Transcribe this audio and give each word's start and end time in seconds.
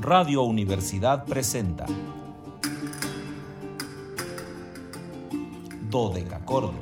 Radio 0.00 0.42
Universidad 0.42 1.24
presenta 1.24 1.84
Dodecacordon. 5.90 6.76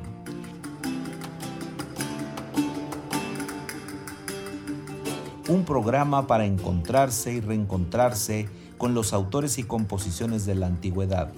Un 5.48 5.64
programa 5.64 6.26
para 6.26 6.44
encontrarse 6.44 7.32
y 7.32 7.40
reencontrarse 7.40 8.50
con 8.76 8.92
los 8.92 9.14
autores 9.14 9.56
y 9.58 9.62
composiciones 9.62 10.44
de 10.44 10.54
la 10.54 10.66
antigüedad, 10.66 11.32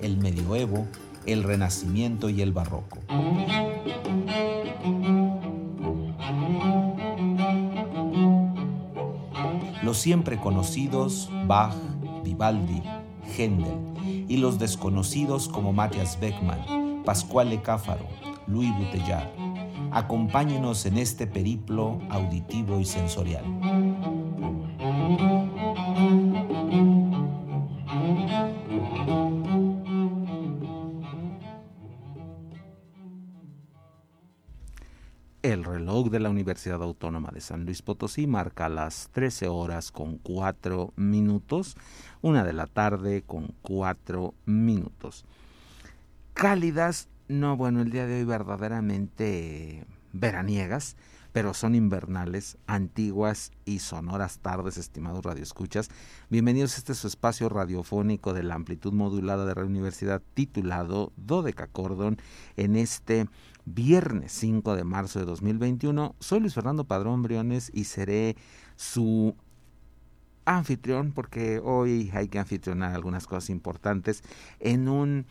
el 0.00 0.18
medioevo, 0.18 0.86
el 1.26 1.42
renacimiento 1.42 2.28
y 2.28 2.42
el 2.42 2.52
barroco. 2.52 2.98
Los 9.94 10.00
siempre 10.00 10.38
conocidos 10.38 11.30
Bach, 11.46 11.72
Vivaldi, 12.24 12.82
Händel 13.38 14.26
y 14.28 14.38
los 14.38 14.58
desconocidos 14.58 15.48
como 15.48 15.72
Matthias 15.72 16.18
Beckmann, 16.18 17.04
Pascual 17.04 17.62
Cáfaro, 17.62 18.08
Louis 18.48 18.72
Bouteillard. 18.76 19.30
Acompáñenos 19.92 20.84
en 20.86 20.98
este 20.98 21.28
periplo 21.28 22.00
auditivo 22.10 22.80
y 22.80 22.84
sensorial. 22.84 23.44
Universidad 36.64 36.82
Autónoma 36.82 37.30
de 37.30 37.42
San 37.42 37.66
Luis 37.66 37.82
Potosí. 37.82 38.26
Marca 38.26 38.70
las 38.70 39.10
13 39.12 39.48
horas 39.48 39.92
con 39.92 40.16
4 40.16 40.94
minutos, 40.96 41.76
una 42.22 42.42
de 42.42 42.54
la 42.54 42.66
tarde 42.66 43.22
con 43.22 43.54
4 43.60 44.32
minutos. 44.46 45.26
Cálidas, 46.32 47.08
no, 47.28 47.58
bueno, 47.58 47.82
el 47.82 47.90
día 47.90 48.06
de 48.06 48.20
hoy 48.20 48.24
verdaderamente 48.24 49.84
veraniegas, 50.14 50.96
pero 51.34 51.52
son 51.52 51.74
invernales, 51.74 52.58
antiguas 52.68 53.50
y 53.64 53.80
sonoras 53.80 54.38
tardes, 54.38 54.78
estimados 54.78 55.24
radioescuchas. 55.24 55.90
Bienvenidos 56.30 56.74
a 56.74 56.78
este 56.78 56.94
su 56.94 57.08
espacio 57.08 57.48
radiofónico 57.48 58.32
de 58.32 58.44
la 58.44 58.54
amplitud 58.54 58.92
modulada 58.92 59.44
de 59.44 59.56
la 59.56 59.64
universidad 59.64 60.22
titulado 60.34 61.12
Dodeca 61.16 61.66
Cordon 61.66 62.18
en 62.56 62.76
este 62.76 63.26
viernes 63.64 64.30
5 64.30 64.76
de 64.76 64.84
marzo 64.84 65.18
de 65.18 65.24
2021. 65.24 66.14
Soy 66.20 66.38
Luis 66.38 66.54
Fernando 66.54 66.84
Padrón 66.84 67.24
Briones 67.24 67.68
y 67.74 67.82
seré 67.82 68.36
su 68.76 69.34
anfitrión 70.44 71.10
porque 71.10 71.58
hoy 71.58 72.12
hay 72.14 72.28
que 72.28 72.38
anfitrionar 72.38 72.94
algunas 72.94 73.26
cosas 73.26 73.50
importantes 73.50 74.22
en 74.60 74.88
un 74.88 75.26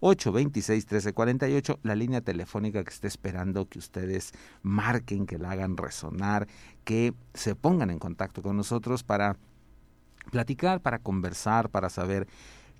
826 0.00 0.84
1348, 0.84 1.78
la 1.82 1.94
línea 1.94 2.20
telefónica 2.20 2.82
que 2.82 2.90
está 2.90 3.06
esperando 3.06 3.68
que 3.68 3.78
ustedes 3.78 4.32
marquen, 4.62 5.26
que 5.26 5.38
la 5.38 5.52
hagan 5.52 5.76
resonar, 5.76 6.48
que 6.84 7.14
se 7.34 7.54
pongan 7.54 7.90
en 7.90 7.98
contacto 7.98 8.42
con 8.42 8.56
nosotros 8.56 9.02
para 9.04 9.36
platicar, 10.30 10.80
para 10.80 10.98
conversar, 10.98 11.70
para 11.70 11.88
saber 11.88 12.26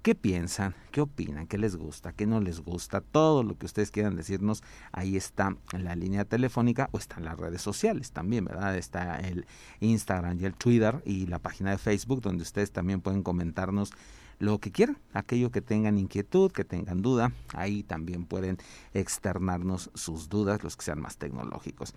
qué 0.07 0.15
piensan, 0.15 0.73
qué 0.93 1.01
opinan, 1.01 1.49
qué 1.49 1.59
les 1.59 1.75
gusta, 1.75 2.13
qué 2.13 2.29
no 2.29 2.41
les 2.41 2.61
gusta, 2.61 3.01
todo 3.01 3.43
lo 3.43 3.59
que 3.59 3.67
ustedes 3.67 3.91
quieran 3.91 4.15
decirnos, 4.15 4.63
ahí 4.93 5.17
está 5.17 5.57
la 5.77 5.97
línea 5.97 6.25
telefónica 6.25 6.89
o 6.93 6.99
está 6.99 7.17
en 7.17 7.25
las 7.25 7.37
redes 7.37 7.61
sociales 7.61 8.13
también, 8.13 8.45
¿verdad? 8.45 8.77
Está 8.77 9.17
el 9.17 9.47
Instagram 9.81 10.39
y 10.41 10.45
el 10.45 10.55
Twitter 10.55 11.03
y 11.05 11.27
la 11.27 11.41
página 11.41 11.73
de 11.73 11.79
Facebook 11.79 12.21
donde 12.21 12.45
ustedes 12.45 12.71
también 12.71 13.01
pueden 13.01 13.25
comentarnos 13.25 13.91
lo 14.39 14.59
que 14.59 14.71
quieran, 14.71 14.99
aquello 15.13 15.51
que 15.51 15.63
tengan 15.63 15.99
inquietud, 15.99 16.53
que 16.53 16.65
tengan 16.65 17.03
duda, 17.03 17.33
ahí 17.55 17.83
también 17.83 18.27
pueden 18.27 18.59
externarnos 18.93 19.91
sus 19.95 20.29
dudas, 20.29 20.63
los 20.63 20.77
que 20.77 20.85
sean 20.85 21.01
más 21.01 21.17
tecnológicos. 21.17 21.95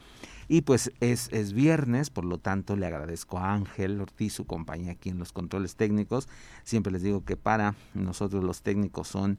Y 0.48 0.62
pues 0.62 0.92
es, 1.00 1.30
es 1.32 1.54
viernes, 1.54 2.10
por 2.10 2.26
lo 2.26 2.38
tanto 2.38 2.76
le 2.76 2.86
agradezco 2.86 3.40
a 3.40 3.54
Ángel 3.54 4.00
Ortiz, 4.00 4.34
su 4.34 4.46
compañía 4.46 4.94
aquí 4.94 5.10
en 5.10 5.20
los 5.20 5.34
controles 5.34 5.76
técnicos. 5.76 6.28
Siempre 6.64 6.92
les 6.92 7.02
digo 7.02 7.26
que 7.26 7.36
para 7.36 7.76
nosotros 7.94 8.44
los 8.44 8.62
técnicos 8.62 9.08
son 9.08 9.38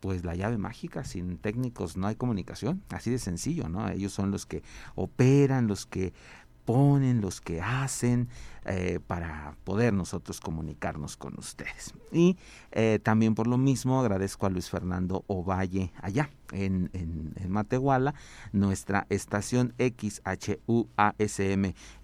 pues 0.00 0.24
la 0.24 0.34
llave 0.34 0.56
mágica, 0.56 1.04
sin 1.04 1.36
técnicos 1.36 1.96
no 1.96 2.06
hay 2.06 2.16
comunicación, 2.16 2.82
así 2.88 3.10
de 3.10 3.18
sencillo, 3.18 3.68
¿no? 3.68 3.88
Ellos 3.90 4.12
son 4.12 4.30
los 4.30 4.46
que 4.46 4.62
operan, 4.94 5.66
los 5.66 5.84
que 5.84 6.14
ponen, 6.70 7.20
los 7.20 7.40
que 7.40 7.60
hacen, 7.60 8.28
eh, 8.64 9.00
para 9.04 9.56
poder 9.64 9.92
nosotros 9.92 10.38
comunicarnos 10.40 11.16
con 11.16 11.36
ustedes. 11.36 11.94
Y 12.12 12.36
eh, 12.70 13.00
también 13.02 13.34
por 13.34 13.48
lo 13.48 13.58
mismo 13.58 13.98
agradezco 13.98 14.46
a 14.46 14.50
Luis 14.50 14.70
Fernando 14.70 15.24
Ovalle 15.26 15.92
allá 16.00 16.30
en, 16.52 16.88
en, 16.92 17.34
Matehuala, 17.50 18.14
nuestra 18.52 19.08
estación 19.08 19.74
XHUASM 19.78 20.52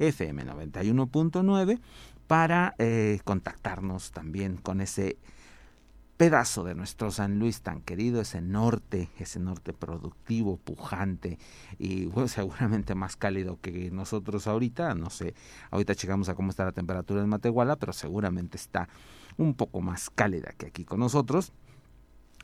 FM 0.00 0.46
91.9 0.46 1.78
para 2.26 2.74
eh, 2.78 3.20
contactarnos 3.22 4.10
también 4.10 4.56
con 4.56 4.80
ese 4.80 5.16
pedazo 6.16 6.64
de 6.64 6.74
nuestro 6.74 7.10
San 7.10 7.38
Luis 7.38 7.60
tan 7.60 7.82
querido, 7.82 8.20
ese 8.20 8.40
norte, 8.40 9.10
ese 9.18 9.38
norte 9.38 9.72
productivo, 9.72 10.56
pujante 10.56 11.38
y 11.78 12.06
bueno, 12.06 12.28
seguramente 12.28 12.94
más 12.94 13.16
cálido 13.16 13.58
que 13.60 13.90
nosotros 13.90 14.46
ahorita, 14.46 14.94
no 14.94 15.10
sé, 15.10 15.34
ahorita 15.70 15.92
llegamos 15.92 16.28
a 16.28 16.34
cómo 16.34 16.50
está 16.50 16.64
la 16.64 16.72
temperatura 16.72 17.22
en 17.22 17.28
Matehuala, 17.28 17.76
pero 17.76 17.92
seguramente 17.92 18.56
está 18.56 18.88
un 19.36 19.54
poco 19.54 19.80
más 19.80 20.08
cálida 20.10 20.52
que 20.56 20.66
aquí 20.66 20.84
con 20.84 21.00
nosotros 21.00 21.52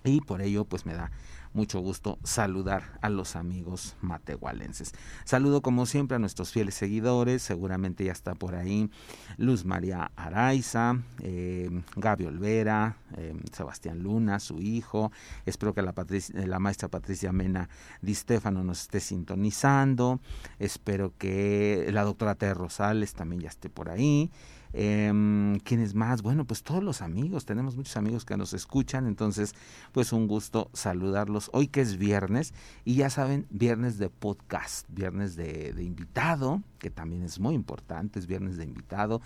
y 0.05 0.21
por 0.21 0.43
ello 0.43 0.65
pues 0.65 0.87
me 0.87 0.95
da 0.95 1.11
mucho 1.55 1.81
gusto 1.81 2.19
saludar 2.25 2.99
a 3.03 3.11
los 3.11 3.37
amigos 3.37 3.97
matehualenses. 4.01 4.93
Saludo 5.25 5.61
como 5.61 5.87
siempre 5.87 6.17
a 6.17 6.19
nuestros 6.19 6.51
fieles 6.51 6.75
seguidores, 6.75 7.43
seguramente 7.43 8.05
ya 8.05 8.13
está 8.13 8.35
por 8.35 8.55
ahí 8.55 8.91
Luz 9.37 9.65
María 9.65 10.11
Araiza, 10.17 10.97
eh, 11.21 11.71
Gaby 11.97 12.27
Olvera, 12.27 12.97
eh, 13.17 13.35
Sebastián 13.53 14.03
Luna, 14.03 14.41
su 14.41 14.61
hijo, 14.61 15.13
espero 15.45 15.75
que 15.75 15.83
la, 15.83 16.59
maestra 16.59 16.89
Patricia 16.89 17.33
Mena 17.33 17.69
Di 18.01 18.15
Stefano 18.15 18.65
nos 18.65 18.83
esté 18.83 19.01
sintonizando, 19.01 20.21
espero 20.59 21.13
que 21.19 21.89
la 21.93 22.05
doctora 22.05 22.35
T. 22.35 22.53
Rosales 22.55 23.15
también 23.15 23.43
ya 23.43 23.49
esté 23.49 23.69
por 23.69 23.91
ahí. 23.91 24.31
Eh, 24.73 25.59
¿Quiénes 25.65 25.95
más? 25.95 26.23
Bueno, 26.23 26.45
pues 26.45 26.63
todos 26.63 26.83
los 26.83 27.03
amigos, 27.03 27.45
tenemos 27.45 27.77
muchos 27.77 27.97
amigos 27.97 28.25
que 28.25 28.37
nos 28.37 28.53
escuchan, 28.55 29.07
entonces 29.07 29.55
pues 29.93 30.13
un 30.13 30.27
gusto 30.27 30.71
saludarlos 30.73 31.51
hoy 31.53 31.69
que 31.69 31.81
es 31.81 31.99
viernes 31.99 32.55
y 32.85 32.95
ya 32.97 33.11
saben, 33.11 33.47
viernes 33.51 33.99
de 33.99 34.09
podcast, 34.09 34.87
viernes 34.89 35.37
de, 35.37 35.73
de 35.73 35.85
invitado, 35.85 36.63
que 36.79 36.91
también 36.91 37.23
es 37.23 37.39
muy 37.39 37.55
importante, 37.55 38.19
es 38.19 38.27
viernes 38.27 38.57
de 38.57 38.65
invitado. 38.65 39.23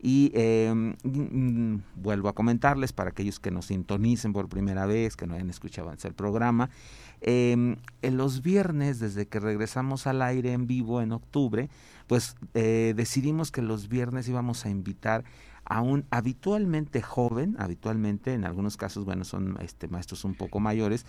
Y 0.00 0.30
eh, 0.34 0.94
vuelvo 1.96 2.28
a 2.28 2.34
comentarles 2.34 2.92
para 2.92 3.10
aquellos 3.10 3.40
que 3.40 3.50
nos 3.50 3.66
sintonicen 3.66 4.32
por 4.32 4.48
primera 4.48 4.86
vez, 4.86 5.16
que 5.16 5.26
no 5.26 5.34
hayan 5.34 5.50
escuchado 5.50 5.90
antes 5.90 6.04
el 6.04 6.14
programa, 6.14 6.70
eh, 7.20 7.76
en 8.02 8.16
los 8.16 8.42
viernes, 8.42 9.00
desde 9.00 9.26
que 9.26 9.40
regresamos 9.40 10.06
al 10.06 10.22
aire 10.22 10.52
en 10.52 10.66
vivo 10.66 11.02
en 11.02 11.12
octubre, 11.12 11.68
pues 12.06 12.36
eh, 12.54 12.94
decidimos 12.96 13.50
que 13.50 13.62
los 13.62 13.88
viernes 13.88 14.28
íbamos 14.28 14.64
a 14.64 14.70
invitar 14.70 15.24
a 15.64 15.82
un 15.82 16.06
habitualmente 16.10 17.02
joven, 17.02 17.56
habitualmente 17.58 18.32
en 18.32 18.44
algunos 18.44 18.76
casos, 18.76 19.04
bueno, 19.04 19.24
son 19.24 19.58
este, 19.60 19.86
maestros 19.88 20.24
un 20.24 20.34
poco 20.34 20.60
mayores, 20.60 21.04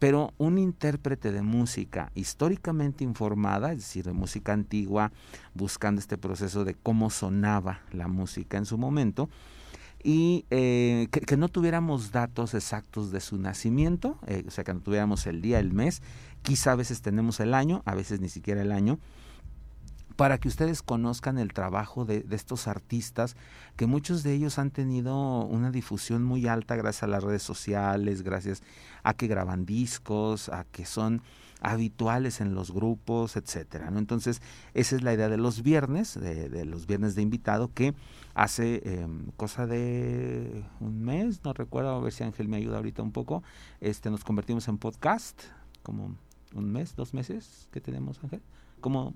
pero 0.00 0.32
un 0.38 0.58
intérprete 0.58 1.30
de 1.30 1.42
música 1.42 2.10
históricamente 2.14 3.04
informada, 3.04 3.72
es 3.72 3.78
decir, 3.78 4.04
de 4.04 4.12
música 4.12 4.52
antigua, 4.52 5.12
buscando 5.54 6.00
este 6.00 6.18
proceso 6.18 6.64
de 6.64 6.74
cómo 6.74 7.10
sonaba 7.10 7.80
la 7.92 8.08
música 8.08 8.58
en 8.58 8.66
su 8.66 8.76
momento, 8.76 9.28
y 10.04 10.44
eh, 10.50 11.08
que, 11.10 11.36
no 11.38 11.48
tuviéramos 11.48 12.12
datos 12.12 12.52
exactos 12.52 13.10
de 13.10 13.20
su 13.20 13.38
nacimiento, 13.38 14.18
eh, 14.26 14.44
o 14.46 14.50
sea, 14.50 14.62
que 14.62 14.74
no 14.74 14.80
tuviéramos 14.80 15.26
el 15.26 15.40
día, 15.40 15.58
el 15.58 15.72
mes, 15.72 16.02
quizá 16.42 16.72
a 16.72 16.76
veces 16.76 17.00
tenemos 17.00 17.40
el 17.40 17.54
año, 17.54 17.82
a 17.86 17.94
veces 17.94 18.20
ni 18.20 18.28
siquiera 18.28 18.60
el 18.60 18.70
año, 18.70 18.98
para 20.16 20.36
que 20.36 20.46
ustedes 20.46 20.82
conozcan 20.82 21.38
el 21.38 21.54
trabajo 21.54 22.04
de, 22.04 22.24
estos 22.30 22.68
artistas, 22.68 23.34
que 23.76 23.86
muchos 23.86 24.22
de 24.22 24.34
ellos 24.34 24.58
han 24.58 24.70
tenido 24.70 25.46
una 25.46 25.70
difusión 25.70 26.22
muy 26.22 26.46
alta 26.46 26.76
gracias 26.76 27.04
a 27.04 27.06
las 27.08 27.24
redes 27.24 27.42
sociales, 27.42 28.22
gracias 28.22 28.62
a 29.02 29.14
que 29.14 29.26
graban 29.26 29.64
discos, 29.64 30.50
a 30.50 30.64
que 30.64 30.84
son 30.84 31.22
habituales 31.64 32.40
en 32.42 32.54
los 32.54 32.70
grupos, 32.70 33.36
etcétera. 33.36 33.90
¿no? 33.90 33.98
Entonces, 33.98 34.42
esa 34.74 34.96
es 34.96 35.02
la 35.02 35.14
idea 35.14 35.28
de 35.28 35.38
los 35.38 35.62
viernes, 35.62 36.14
de, 36.20 36.64
los 36.66 36.86
viernes 36.86 37.14
de 37.14 37.22
invitado, 37.22 37.72
que 37.72 37.94
hace 38.34 38.82
em, 38.84 39.30
cosa 39.36 39.66
de 39.66 40.62
un 40.80 41.02
mes, 41.02 41.42
no 41.42 41.54
recuerdo, 41.54 41.90
a 41.90 42.00
ver 42.00 42.12
si 42.12 42.22
Ángel 42.22 42.48
me 42.48 42.58
ayuda 42.58 42.76
ahorita 42.76 43.02
un 43.02 43.12
poco, 43.12 43.42
este 43.80 44.10
nos 44.10 44.24
convertimos 44.24 44.68
en 44.68 44.76
podcast, 44.76 45.40
como 45.82 46.14
un 46.54 46.70
mes, 46.70 46.94
dos 46.96 47.14
meses 47.14 47.68
que 47.72 47.80
tenemos, 47.80 48.22
Ángel, 48.22 48.42
como 48.80 49.14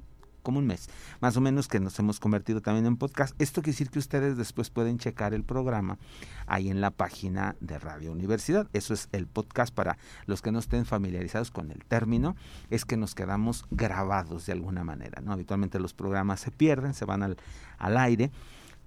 como 0.49 0.61
un 0.61 0.67
mes, 0.67 0.89
más 1.21 1.37
o 1.37 1.43
menos 1.43 1.69
que 1.69 1.79
nos 1.79 1.99
hemos 1.99 2.21
convertido 2.21 2.63
también 2.63 2.87
en 2.87 2.97
podcast. 2.97 3.39
Esto 3.39 3.61
quiere 3.61 3.75
decir 3.75 3.91
que 3.91 3.99
ustedes 3.99 4.39
después 4.39 4.71
pueden 4.71 4.97
checar 4.97 5.35
el 5.35 5.45
programa 5.45 5.99
ahí 6.47 6.71
en 6.71 6.81
la 6.81 6.91
página 6.91 7.55
de 7.61 7.79
Radio 7.79 8.13
Universidad. 8.13 8.67
Eso 8.73 8.95
es 8.95 9.11
el 9.13 9.27
podcast 9.27 9.75
para 9.75 9.99
los 10.25 10.41
que 10.41 10.51
no 10.51 10.59
estén 10.59 10.87
familiarizados 10.87 11.51
con 11.51 11.71
el 11.71 11.85
término, 11.85 12.35
es 12.71 12.87
que 12.87 12.97
nos 12.97 13.15
quedamos 13.15 13.67
grabados 13.71 14.47
de 14.47 14.53
alguna 14.53 14.85
manera. 14.85 15.21
¿no? 15.21 15.35
Habitualmente 15.35 15.79
los 15.79 15.93
programas 15.93 16.41
se 16.41 16.51
pierden, 16.51 16.95
se 16.95 17.05
van 17.05 17.23
al, 17.23 17.37
al 17.77 17.99
aire. 17.99 18.31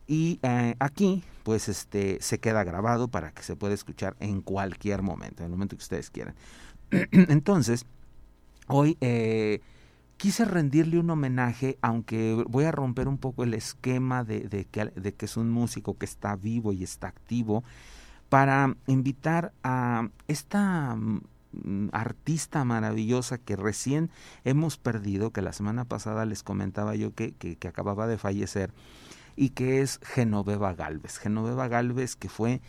Y 0.07 0.39
eh, 0.41 0.73
aquí, 0.79 1.23
pues, 1.43 1.69
este, 1.69 2.17
se 2.21 2.39
queda 2.39 2.63
grabado 2.63 3.07
para 3.07 3.33
que 3.33 3.43
se 3.43 3.55
pueda 3.55 3.75
escuchar 3.75 4.15
en 4.19 4.41
cualquier 4.41 5.03
momento, 5.03 5.43
en 5.43 5.45
el 5.45 5.51
momento 5.51 5.75
que 5.75 5.83
ustedes 5.83 6.09
quieran. 6.09 6.33
Entonces, 7.11 7.85
hoy 8.65 8.97
eh, 8.99 9.61
quise 10.21 10.45
rendirle 10.45 10.99
un 10.99 11.09
homenaje, 11.09 11.79
aunque 11.81 12.45
voy 12.47 12.65
a 12.65 12.71
romper 12.71 13.07
un 13.07 13.17
poco 13.17 13.43
el 13.43 13.55
esquema 13.55 14.23
de, 14.23 14.67
que, 14.69 15.25
es 15.25 15.35
un 15.35 15.49
músico 15.49 15.97
que 15.97 16.05
está 16.05 16.35
vivo 16.35 16.73
y 16.73 16.83
está 16.83 17.07
activo, 17.07 17.63
para 18.29 18.75
invitar 18.85 19.51
a 19.63 20.09
esta 20.27 20.95
mm, 20.95 21.89
artista 21.91 22.63
maravillosa 22.63 23.39
que 23.39 23.55
recién 23.55 24.11
hemos 24.43 24.77
perdido, 24.77 25.31
que 25.31 25.41
la 25.41 25.53
semana 25.53 25.85
pasada 25.85 26.23
les 26.25 26.43
comentaba 26.43 26.93
yo 26.93 27.15
que, 27.15 27.33
que 27.33 27.67
acababa 27.67 28.05
de 28.05 28.19
fallecer, 28.19 28.71
y 29.35 29.49
que 29.49 29.81
es 29.81 29.99
Genoveva 30.03 30.75
Galvez. 30.75 31.17
Genoveva 31.17 31.67
Galvez 31.67 32.15
que 32.15 32.29
fue 32.29 32.61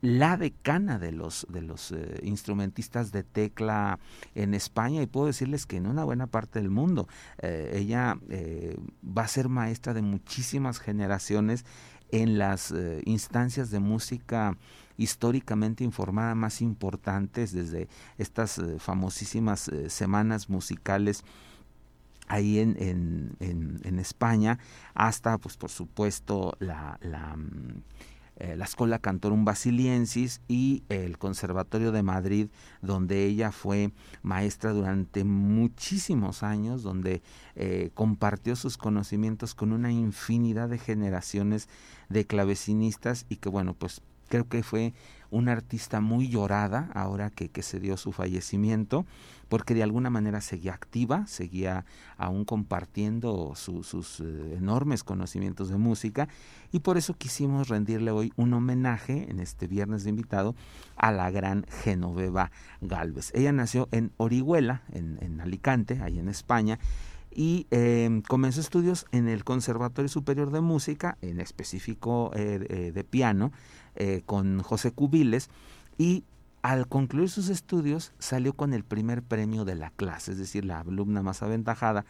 la 0.00 0.36
decana 0.36 0.98
de 0.98 1.12
los, 1.12 1.46
de 1.50 1.62
los 1.62 1.92
eh, 1.92 2.20
instrumentistas 2.22 3.12
de 3.12 3.22
tecla 3.22 3.98
en 4.34 4.54
España 4.54 5.02
y 5.02 5.06
puedo 5.06 5.26
decirles 5.26 5.66
que 5.66 5.76
en 5.76 5.86
una 5.86 6.04
buena 6.04 6.26
parte 6.26 6.60
del 6.60 6.70
mundo. 6.70 7.08
Eh, 7.38 7.72
ella 7.74 8.18
eh, 8.28 8.76
va 9.04 9.22
a 9.22 9.28
ser 9.28 9.48
maestra 9.48 9.94
de 9.94 10.02
muchísimas 10.02 10.78
generaciones 10.78 11.64
en 12.12 12.38
las 12.38 12.72
instancias 13.04 13.72
de 13.72 13.80
música 13.80 14.56
históricamente 14.96 15.82
informada 15.82 16.36
más 16.36 16.62
importantes 16.62 17.52
desde 17.52 17.88
estas 18.16 18.62
famosísimas 18.78 19.68
semanas 19.88 20.48
musicales 20.48 21.24
ahí 22.28 22.60
en, 22.60 22.76
en, 23.40 23.80
en, 23.82 23.98
España 23.98 24.60
hasta 24.94 25.36
pues 25.38 25.56
por 25.56 25.70
supuesto 25.70 26.56
la, 26.60 26.96
la 27.02 27.36
mm, 27.36 27.82
eh, 28.36 28.54
la 28.56 28.66
Escuela 28.66 28.98
Cantorum 28.98 29.44
Basiliensis 29.44 30.42
y 30.46 30.82
el 30.88 31.16
Conservatorio 31.16 31.90
de 31.90 32.02
Madrid, 32.02 32.48
donde 32.82 33.24
ella 33.24 33.50
fue 33.50 33.92
maestra 34.22 34.72
durante 34.72 35.24
muchísimos 35.24 36.42
años, 36.42 36.82
donde 36.82 37.22
eh, 37.54 37.90
compartió 37.94 38.54
sus 38.54 38.76
conocimientos 38.76 39.54
con 39.54 39.72
una 39.72 39.90
infinidad 39.90 40.68
de 40.68 40.78
generaciones 40.78 41.68
de 42.10 42.26
clavecinistas 42.26 43.24
y 43.28 43.36
que 43.36 43.48
bueno, 43.48 43.72
pues 43.72 44.02
creo 44.28 44.48
que 44.48 44.62
fue 44.62 44.92
una 45.30 45.52
artista 45.52 46.00
muy 46.00 46.28
llorada 46.28 46.90
ahora 46.94 47.30
que, 47.30 47.48
que 47.48 47.62
se 47.62 47.80
dio 47.80 47.96
su 47.96 48.12
fallecimiento 48.12 49.06
porque 49.48 49.74
de 49.74 49.82
alguna 49.82 50.10
manera 50.10 50.40
seguía 50.40 50.74
activa, 50.74 51.26
seguía 51.26 51.84
aún 52.16 52.44
compartiendo 52.44 53.52
sus 53.54 54.20
eh, 54.20 54.56
enormes 54.58 55.04
conocimientos 55.04 55.68
de 55.68 55.76
música 55.76 56.28
y 56.72 56.80
por 56.80 56.96
eso 56.96 57.14
quisimos 57.14 57.68
rendirle 57.68 58.10
hoy 58.10 58.32
un 58.36 58.52
homenaje 58.54 59.30
en 59.30 59.40
este 59.40 59.66
viernes 59.66 60.04
de 60.04 60.10
invitado 60.10 60.54
a 60.96 61.12
la 61.12 61.30
gran 61.30 61.64
Genoveva 61.82 62.50
Galvez. 62.80 63.32
Ella 63.34 63.52
nació 63.52 63.88
en 63.92 64.12
Orihuela, 64.16 64.82
en, 64.92 65.40
Alicante, 65.40 66.00
ahí 66.02 66.18
en 66.18 66.28
España, 66.28 66.78
y 67.30 67.66
em, 67.70 68.22
comenzó 68.22 68.60
estudios 68.60 69.04
en 69.12 69.28
el 69.28 69.44
Conservatorio 69.44 70.08
Superior 70.08 70.50
de 70.50 70.62
Música, 70.62 71.18
en 71.20 71.38
específico 71.38 72.30
eh, 72.34 72.66
eh, 72.68 72.92
de 72.92 73.04
piano, 73.04 73.52
con 74.26 74.62
José 74.62 74.92
Cubiles, 74.92 75.50
y 75.98 76.24
al 76.66 76.88
concluir 76.88 77.30
sus 77.30 77.48
estudios 77.48 78.12
salió 78.18 78.52
con 78.52 78.74
el 78.74 78.82
primer 78.82 79.22
premio 79.22 79.64
de 79.64 79.76
la 79.76 79.90
clase, 79.90 80.32
es 80.32 80.38
decir, 80.38 80.64
la 80.64 80.80
alumna 80.80 81.22
más 81.22 81.42
aventajada, 81.44 82.04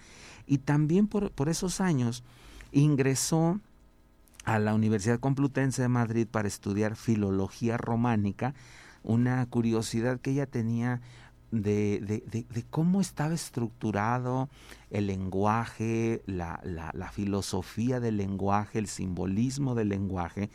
y 0.46 0.58
también 0.58 1.08
por, 1.08 1.30
esos 1.50 1.82
años 1.82 2.24
ingresó 2.72 3.60
a 4.46 4.58
la 4.58 4.72
Universidad 4.72 5.20
Complutense 5.20 5.82
de 5.82 5.88
Madrid 5.88 6.26
para 6.26 6.48
estudiar 6.48 6.96
filología 6.96 7.76
románica, 7.76 8.54
una 9.02 9.44
curiosidad 9.44 10.20
que 10.20 10.30
ella 10.30 10.46
tenía 10.46 11.02
de, 11.50 12.00
de, 12.30 12.64
cómo 12.70 13.00
estaba 13.00 13.34
estructurado 13.34 14.48
el 14.90 15.06
lenguaje, 15.06 16.22
la, 16.26 16.60
la, 16.64 17.10
filosofía 17.10 18.00
del 18.00 18.16
lenguaje, 18.16 18.78
el 18.78 18.88
simbolismo 18.88 19.74
del 19.74 19.88
lenguaje, 19.88 20.50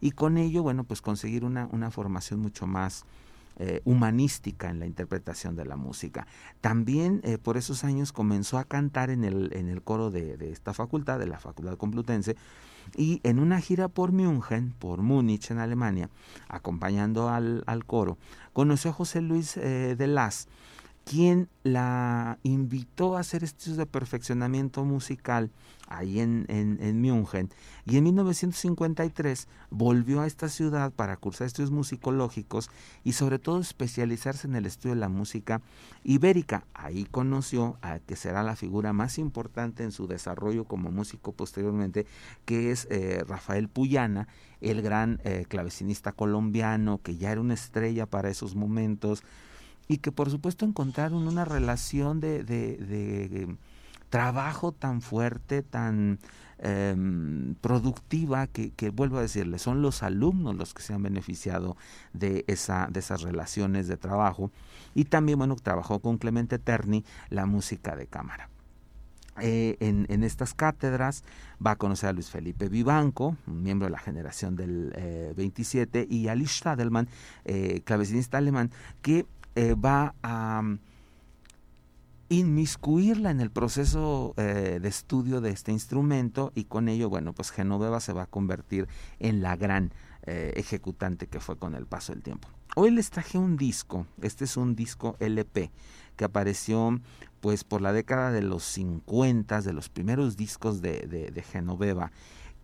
y 0.00 0.12
con 0.12 0.38
ello, 0.38 0.62
bueno, 0.62 0.84
pues 0.84 1.00
conseguir 1.00 1.44
una, 1.44 1.68
una 1.72 1.90
formación 1.90 2.40
mucho 2.40 2.66
más 2.66 3.04
eh, 3.58 3.80
humanística 3.86 4.68
en 4.68 4.80
la 4.80 4.84
interpretación 4.84 5.56
de 5.56 5.64
la 5.64 5.76
música. 5.76 6.26
También 6.60 7.22
eh, 7.24 7.38
por 7.38 7.56
esos 7.56 7.84
años 7.84 8.12
comenzó 8.12 8.58
a 8.58 8.64
cantar 8.64 9.08
en 9.08 9.24
el, 9.24 9.50
en 9.54 9.70
el 9.70 9.80
coro 9.80 10.10
de, 10.10 10.36
esta 10.52 10.74
facultad, 10.74 11.18
de 11.18 11.26
la 11.26 11.38
Facultad 11.38 11.78
Complutense, 11.78 12.36
y 12.94 13.20
en 13.24 13.38
una 13.38 13.60
gira 13.60 13.88
por 13.88 14.12
München, 14.12 14.74
por 14.78 15.02
Múnich 15.02 15.50
en 15.50 15.58
Alemania, 15.58 16.10
acompañando 16.48 17.28
al, 17.28 17.62
al 17.66 17.84
coro, 17.84 18.18
conoció 18.52 18.90
a 18.90 18.94
José 18.94 19.20
Luis 19.20 19.56
eh, 19.56 19.96
de 19.96 20.06
Las, 20.06 20.48
quien 21.06 21.48
la 21.62 22.40
invitó 22.42 23.16
a 23.16 23.20
hacer 23.20 23.44
estudios 23.44 23.76
de 23.76 23.86
perfeccionamiento 23.86 24.84
musical 24.84 25.52
ahí 25.86 26.18
en, 26.18 26.46
en, 26.48 26.78
en, 26.82 27.00
München. 27.00 27.48
Y 27.84 27.96
en 27.96 28.04
1953 28.04 29.46
volvió 29.70 30.20
a 30.20 30.26
esta 30.26 30.48
ciudad 30.48 30.92
para 30.92 31.16
cursar 31.16 31.46
estudios 31.46 31.70
musicológicos 31.70 32.70
y 33.04 33.12
sobre 33.12 33.38
todo 33.38 33.60
especializarse 33.60 34.48
en 34.48 34.56
el 34.56 34.66
estudio 34.66 34.96
de 34.96 35.00
la 35.00 35.08
música 35.08 35.62
ibérica. 36.02 36.66
Ahí 36.74 37.04
conoció 37.08 37.78
a 37.82 38.00
que 38.00 38.16
será 38.16 38.42
la 38.42 38.56
figura 38.56 38.92
más 38.92 39.18
importante 39.18 39.84
en 39.84 39.92
su 39.92 40.08
desarrollo 40.08 40.64
como 40.64 40.90
músico 40.90 41.30
posteriormente, 41.30 42.04
que 42.44 42.72
es 42.72 42.88
eh, 42.90 43.22
Rafael 43.28 43.68
Puyana, 43.68 44.26
el 44.60 44.82
gran 44.82 45.20
eh, 45.22 45.44
clavecinista 45.48 46.10
colombiano, 46.10 47.00
que 47.00 47.16
ya 47.16 47.30
era 47.30 47.40
una 47.40 47.54
estrella 47.54 48.06
para 48.06 48.28
esos 48.28 48.56
momentos 48.56 49.22
y 49.88 49.98
que 49.98 50.12
por 50.12 50.30
supuesto 50.30 50.64
encontraron 50.64 51.26
una 51.26 51.44
relación 51.44 52.20
de, 52.20 52.42
de, 52.44 53.56
trabajo 54.10 54.72
tan 54.72 55.00
fuerte, 55.00 55.62
tan 55.62 56.18
em, 56.58 57.54
productiva, 57.56 58.46
que, 58.46 58.70
que, 58.70 58.90
vuelvo 58.90 59.18
a 59.18 59.22
decirle, 59.22 59.58
son 59.58 59.82
los 59.82 60.02
alumnos 60.02 60.54
los 60.54 60.74
que 60.74 60.82
se 60.82 60.94
han 60.94 61.02
beneficiado 61.02 61.76
de, 62.12 62.44
esa, 62.46 62.88
de 62.90 63.00
esas 63.00 63.22
relaciones 63.22 63.88
de 63.88 63.96
trabajo. 63.96 64.50
Y 64.94 65.04
también, 65.04 65.38
bueno, 65.38 65.56
trabajó 65.56 66.00
con 66.00 66.18
Clemente 66.18 66.58
Terni 66.58 67.04
la 67.30 67.46
música 67.46 67.96
de 67.96 68.06
cámara. 68.06 68.48
Eh, 69.40 69.76
en, 69.80 70.06
en, 70.08 70.24
estas 70.24 70.54
cátedras 70.54 71.22
va 71.64 71.72
a 71.72 71.76
conocer 71.76 72.08
a 72.08 72.12
Luis 72.12 72.30
Felipe 72.30 72.70
Vivanco, 72.70 73.36
miembro 73.44 73.86
de 73.86 73.90
la 73.90 73.98
generación 73.98 74.56
del 74.56 75.34
27, 75.36 76.00
eh, 76.00 76.06
y 76.08 76.28
a 76.28 76.34
Lich 76.34 76.60
Stadelman, 76.60 77.08
eh, 77.44 77.82
clavecinista 77.84 78.38
alemán, 78.38 78.70
que 79.02 79.26
eh, 79.56 79.74
va 79.74 80.14
a 80.22 80.62
mm, 80.62 80.78
inmiscuirla 82.28 83.30
en 83.30 83.40
el 83.40 83.50
proceso 83.50 84.34
eh, 84.36 84.78
de 84.80 84.88
estudio 84.88 85.40
de 85.40 85.50
este 85.50 85.72
instrumento 85.72 86.52
y 86.54 86.64
con 86.64 86.88
ello, 86.88 87.08
bueno, 87.08 87.32
pues 87.32 87.50
Genoveva 87.50 88.00
se 88.00 88.12
va 88.12 88.24
a 88.24 88.26
convertir 88.26 88.86
en 89.18 89.42
la 89.42 89.56
gran 89.56 89.92
eh, 90.26 90.52
ejecutante 90.56 91.26
que 91.26 91.40
fue 91.40 91.56
con 91.56 91.74
el 91.74 91.86
paso 91.86 92.12
del 92.12 92.22
tiempo. 92.22 92.48
Hoy 92.74 92.90
les 92.90 93.10
traje 93.10 93.38
un 93.38 93.56
disco, 93.56 94.06
este 94.20 94.44
es 94.44 94.56
un 94.56 94.76
disco 94.76 95.16
LP 95.20 95.70
que 96.16 96.24
apareció 96.24 97.00
pues 97.40 97.64
por 97.64 97.80
la 97.80 97.92
década 97.92 98.32
de 98.32 98.42
los 98.42 98.64
50, 98.64 99.62
de 99.62 99.72
los 99.72 99.88
primeros 99.88 100.36
discos 100.36 100.82
de, 100.82 101.06
de, 101.06 101.30
de 101.30 101.42
Genoveva 101.42 102.10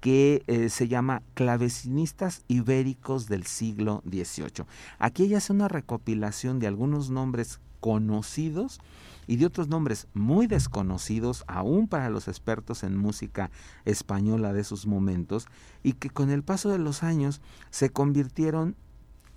que 0.02 0.42
eh, 0.48 0.68
se 0.68 0.88
llama 0.88 1.22
Clavecinistas 1.34 2.42
Ibéricos 2.48 3.28
del 3.28 3.46
siglo 3.46 4.02
XVIII. 4.04 4.66
Aquí 4.98 5.22
ella 5.22 5.38
hace 5.38 5.52
una 5.52 5.68
recopilación 5.68 6.58
de 6.58 6.66
algunos 6.66 7.08
nombres 7.08 7.60
conocidos 7.78 8.80
y 9.28 9.36
de 9.36 9.46
otros 9.46 9.68
nombres 9.68 10.08
muy 10.12 10.48
desconocidos 10.48 11.44
aún 11.46 11.86
para 11.86 12.10
los 12.10 12.26
expertos 12.26 12.82
en 12.82 12.96
música 12.96 13.52
española 13.84 14.52
de 14.52 14.62
esos 14.62 14.88
momentos 14.88 15.46
y 15.84 15.92
que 15.92 16.10
con 16.10 16.30
el 16.30 16.42
paso 16.42 16.68
de 16.70 16.78
los 16.78 17.04
años 17.04 17.40
se 17.70 17.90
convirtieron 17.90 18.74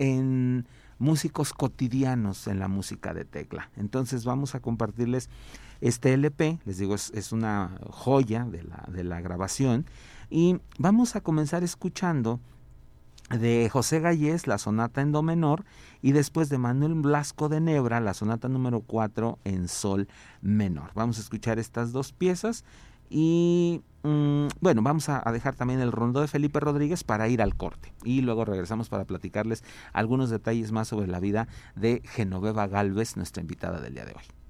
en 0.00 0.66
músicos 0.98 1.52
cotidianos 1.52 2.48
en 2.48 2.58
la 2.58 2.66
música 2.66 3.14
de 3.14 3.24
tecla. 3.24 3.70
Entonces 3.76 4.24
vamos 4.24 4.56
a 4.56 4.60
compartirles 4.60 5.30
este 5.80 6.12
LP, 6.12 6.58
les 6.64 6.78
digo, 6.78 6.96
es, 6.96 7.32
una 7.32 7.78
joya 7.90 8.44
de 8.44 8.64
la, 8.64 8.84
de 8.90 9.04
la 9.04 9.20
grabación 9.20 9.86
y 10.30 10.58
vamos 10.78 11.16
a 11.16 11.20
comenzar 11.20 11.62
escuchando 11.62 12.40
de 13.30 13.68
José 13.70 14.00
Gallés, 14.00 14.46
la 14.46 14.58
sonata 14.58 15.00
en 15.00 15.12
do 15.12 15.22
menor, 15.22 15.64
y 16.00 16.12
después 16.12 16.48
de 16.48 16.58
Manuel 16.58 16.94
Blasco 16.94 17.48
de 17.48 17.60
Nebra, 17.60 18.00
la 18.00 18.14
sonata 18.14 18.48
número 18.48 18.80
4 18.80 19.38
en 19.44 19.68
sol 19.68 20.08
menor. 20.42 20.90
Vamos 20.94 21.18
a 21.18 21.22
escuchar 21.22 21.58
estas 21.58 21.92
dos 21.92 22.12
piezas 22.12 22.64
y 23.10 23.82
mm, 24.04 24.46
bueno, 24.60 24.82
vamos 24.82 25.08
a, 25.08 25.22
a, 25.28 25.32
dejar 25.32 25.54
también 25.54 25.80
el 25.80 25.92
rondo 25.92 26.20
de 26.20 26.28
Felipe 26.28 26.60
Rodríguez 26.60 27.04
para 27.04 27.28
ir 27.28 27.42
al 27.42 27.56
corte 27.56 27.92
y 28.04 28.20
luego 28.20 28.44
regresamos 28.44 28.88
para 28.88 29.04
platicarles 29.04 29.64
algunos 29.92 30.30
detalles 30.30 30.72
más 30.72 30.88
sobre 30.88 31.08
la 31.08 31.20
vida 31.20 31.48
de 31.74 32.02
Genoveva 32.04 32.66
Galvez, 32.68 33.16
nuestra 33.16 33.40
invitada 33.40 33.80
del 33.80 33.94
día 33.94 34.04
de 34.04 34.12
hoy. 34.12 34.45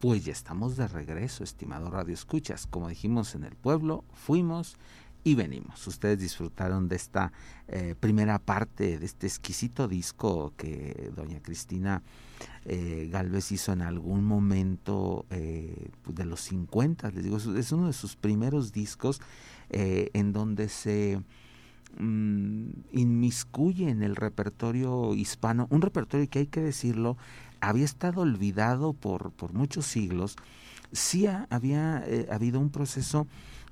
Pues 0.00 0.24
ya 0.24 0.32
estamos 0.32 0.78
de 0.78 0.88
regreso, 0.88 1.44
estimado 1.44 1.90
Radio 1.90 2.14
Escuchas. 2.14 2.66
Como 2.66 2.88
dijimos 2.88 3.34
en 3.34 3.44
el 3.44 3.54
pueblo, 3.54 4.02
fuimos 4.14 4.78
y 5.24 5.34
venimos. 5.34 5.86
Ustedes 5.86 6.18
disfrutaron 6.18 6.88
de 6.88 6.96
esta 6.96 7.34
eh, 7.68 7.94
primera 8.00 8.38
parte 8.38 8.98
de 8.98 9.04
este 9.04 9.26
exquisito 9.26 9.88
disco 9.88 10.54
que 10.56 11.12
doña 11.14 11.42
Cristina 11.42 12.02
eh, 12.64 13.10
Galvez 13.12 13.52
hizo 13.52 13.74
en 13.74 13.82
algún 13.82 14.24
momento 14.24 15.26
eh, 15.28 15.90
de 16.06 16.24
los 16.24 16.40
50, 16.40 17.10
les 17.10 17.22
digo, 17.22 17.36
es 17.36 17.70
uno 17.70 17.88
de 17.88 17.92
sus 17.92 18.16
primeros 18.16 18.72
discos 18.72 19.20
en 19.68 20.32
donde 20.32 20.70
se 20.70 21.22
mm, 21.98 22.70
inmiscuye 22.92 23.90
en 23.90 24.02
el 24.02 24.16
repertorio 24.16 25.14
hispano, 25.14 25.66
un 25.68 25.82
repertorio 25.82 26.28
que 26.30 26.38
hay 26.38 26.46
que 26.46 26.62
decirlo, 26.62 27.18
había 27.60 27.84
estado 27.84 28.22
olvidado 28.22 28.92
por, 28.92 29.32
por 29.32 29.52
muchos 29.52 29.86
siglos, 29.86 30.36
sí 30.92 31.26
había 31.26 32.02
eh, 32.06 32.28
habido 32.30 32.60
un 32.60 32.70
proceso 32.70 33.26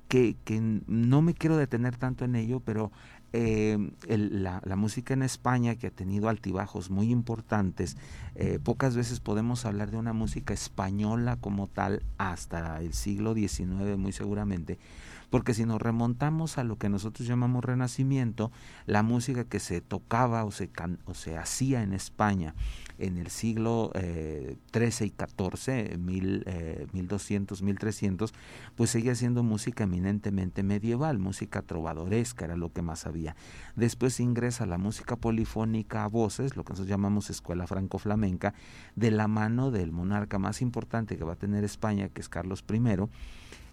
que, 0.07 0.35
que, 0.43 0.59
no 0.87 1.21
me 1.21 1.33
quiero 1.33 1.57
detener 1.57 1.95
tanto 1.95 2.25
en 2.25 2.35
ello, 2.35 2.61
pero 2.61 2.91
eh, 3.31 3.77
la, 4.07 4.59
la, 4.65 4.75
música 4.75 5.13
en 5.13 5.21
España, 5.21 5.75
que 5.75 5.87
ha 5.87 5.91
tenido 5.91 6.29
altibajos 6.29 6.89
muy 6.89 7.11
importantes, 7.11 7.95
eh, 8.33 8.57
pocas 8.63 8.95
veces 8.95 9.19
podemos 9.19 9.65
hablar 9.65 9.91
de 9.91 9.97
una 9.97 10.13
música 10.13 10.53
española 10.53 11.37
como 11.39 11.67
tal 11.67 12.01
hasta 12.17 12.81
el 12.81 12.93
siglo 12.93 13.35
XIX, 13.35 13.97
muy 13.97 14.13
seguramente, 14.13 14.79
porque 15.29 15.53
si 15.53 15.65
nos 15.65 15.81
remontamos 15.81 16.57
a 16.57 16.63
lo 16.63 16.77
que 16.77 16.89
nosotros 16.89 17.27
llamamos 17.27 17.63
renacimiento, 17.63 18.51
la 18.85 19.03
música 19.03 19.43
que 19.43 19.59
se 19.59 19.81
tocaba 19.81 20.43
o 20.43 20.51
se, 20.51 20.69
o 21.05 21.13
se 21.13 21.37
hacía 21.37 21.83
en 21.83 21.93
España 21.93 22.55
en 22.99 23.17
el 23.17 23.29
siglo 23.29 23.91
XIII 23.93 24.03
eh, 24.03 24.57
y 24.73 25.13
XIV, 25.15 25.97
mil, 25.97 26.45
1200, 26.91 27.61
1300, 27.61 28.33
pues 28.75 28.89
seguía 28.89 29.15
siendo 29.15 29.41
música 29.41 29.85
eminentemente 29.85 30.63
medieval, 30.63 31.17
música 31.17 31.61
trovadoresca, 31.61 32.45
era 32.45 32.57
lo 32.57 32.71
que 32.71 32.81
más 32.81 33.07
había. 33.07 33.35
Después 33.75 34.19
ingresa 34.19 34.65
la 34.65 34.77
música 34.77 35.15
polifónica 35.15 36.03
a 36.03 36.07
voces, 36.07 36.57
lo 36.57 36.63
que 36.63 36.73
nosotros 36.73 36.89
llamamos 36.89 37.29
escuela 37.29 37.67
franco-flamenca, 37.67 38.53
de 38.95 39.11
la 39.11 39.27
mano 39.27 39.71
del 39.71 39.91
monarca 39.91 40.37
más 40.37 40.61
importante 40.61 41.17
que 41.17 41.23
va 41.23 41.33
a 41.33 41.37
tener 41.37 41.63
España, 41.63 42.09
que 42.09 42.19
es 42.19 42.27
Carlos 42.27 42.65
I, 42.69 43.07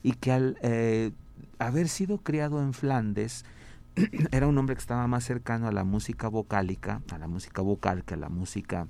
y 0.03 0.13
que 0.13 0.31
al 0.31 0.57
eh, 0.63 1.11
haber 1.59 1.89
sido 1.89 2.19
criado 2.19 2.63
en 2.63 2.73
Flandes, 2.73 3.45
era 4.31 4.47
un 4.47 4.59
hombre 4.59 4.75
que 4.75 4.81
estaba 4.81 5.07
más 5.07 5.25
cercano 5.25 5.69
a 5.69 5.73
la 5.73 5.85
música 5.85 6.29
vocálica, 6.29 7.03
a 7.11 7.19
la 7.19 7.29
música 7.29 7.63
vocal 7.63 8.05
que 8.05 8.15
a 8.15 8.19
la 8.19 8.29
música 8.29 8.89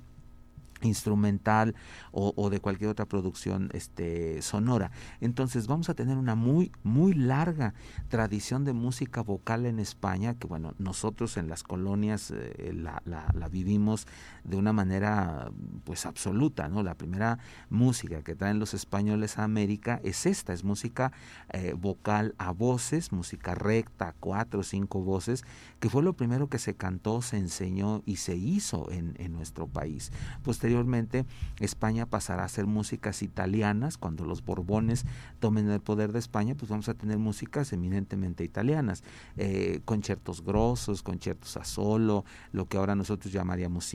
instrumental 0.81 1.75
o, 2.11 2.49
de 2.49 2.59
cualquier 2.59 2.89
otra 2.89 3.05
producción 3.05 3.69
este 3.73 4.41
sonora. 4.41 4.91
Entonces 5.21 5.67
vamos 5.67 5.89
a 5.89 5.93
tener 5.93 6.17
una 6.17 6.35
muy 6.35 6.71
muy 6.83 7.13
larga 7.13 7.73
tradición 8.09 8.65
de 8.65 8.73
música 8.73 9.21
vocal 9.21 9.65
en 9.65 9.79
España 9.79 10.35
que 10.35 10.47
bueno 10.47 10.73
nosotros 10.77 11.37
en 11.37 11.47
las 11.47 11.63
colonias 11.63 12.31
eh, 12.31 12.73
la, 12.73 13.01
la, 13.05 13.49
vivimos 13.49 14.07
de 14.47 14.57
una 14.57 14.73
manera 14.73 15.51
pues 15.83 16.05
absoluta 16.05 16.67
no 16.67 16.81
la 16.81 16.95
primera 16.95 17.37
música 17.69 18.23
que 18.23 18.35
traen 18.35 18.59
los 18.59 18.73
españoles 18.73 19.37
a 19.37 19.43
América 19.43 20.01
es 20.03 20.25
esta 20.25 20.53
es 20.53 20.63
música 20.63 21.11
eh, 21.53 21.73
vocal 21.77 22.33
a 22.39 22.51
voces 22.51 23.11
música 23.11 23.53
recta 23.53 24.15
cuatro 24.19 24.61
o 24.61 24.63
cinco 24.63 25.01
voces 25.01 25.43
que 25.79 25.89
fue 25.89 26.01
lo 26.01 26.13
primero 26.13 26.47
que 26.47 26.57
se 26.57 26.73
cantó 26.73 27.21
se 27.21 27.37
enseñó 27.37 28.01
y 28.05 28.15
se 28.15 28.35
hizo 28.35 28.91
en, 28.91 29.13
en 29.19 29.33
nuestro 29.33 29.67
país 29.67 30.11
Posteriormente, 30.43 31.25
España 31.59 32.05
pasará 32.05 32.43
a 32.43 32.49
ser 32.49 32.67
músicas 32.67 33.21
italianas. 33.21 33.97
Cuando 33.97 34.25
los 34.25 34.43
Borbones 34.43 35.05
tomen 35.39 35.69
el 35.69 35.81
poder 35.81 36.11
de 36.11 36.19
España, 36.19 36.55
pues 36.55 36.69
vamos 36.69 36.89
a 36.89 36.93
tener 36.93 37.17
músicas 37.17 37.73
eminentemente 37.73 38.43
italianas. 38.43 39.03
Eh, 39.35 39.81
conciertos 39.85 40.43
grosos, 40.43 41.03
conciertos 41.03 41.57
a 41.57 41.65
solo, 41.65 42.25
lo 42.51 42.65
que 42.67 42.77
ahora 42.77 42.95
nosotros 42.95 43.33
llamaríamos 43.33 43.93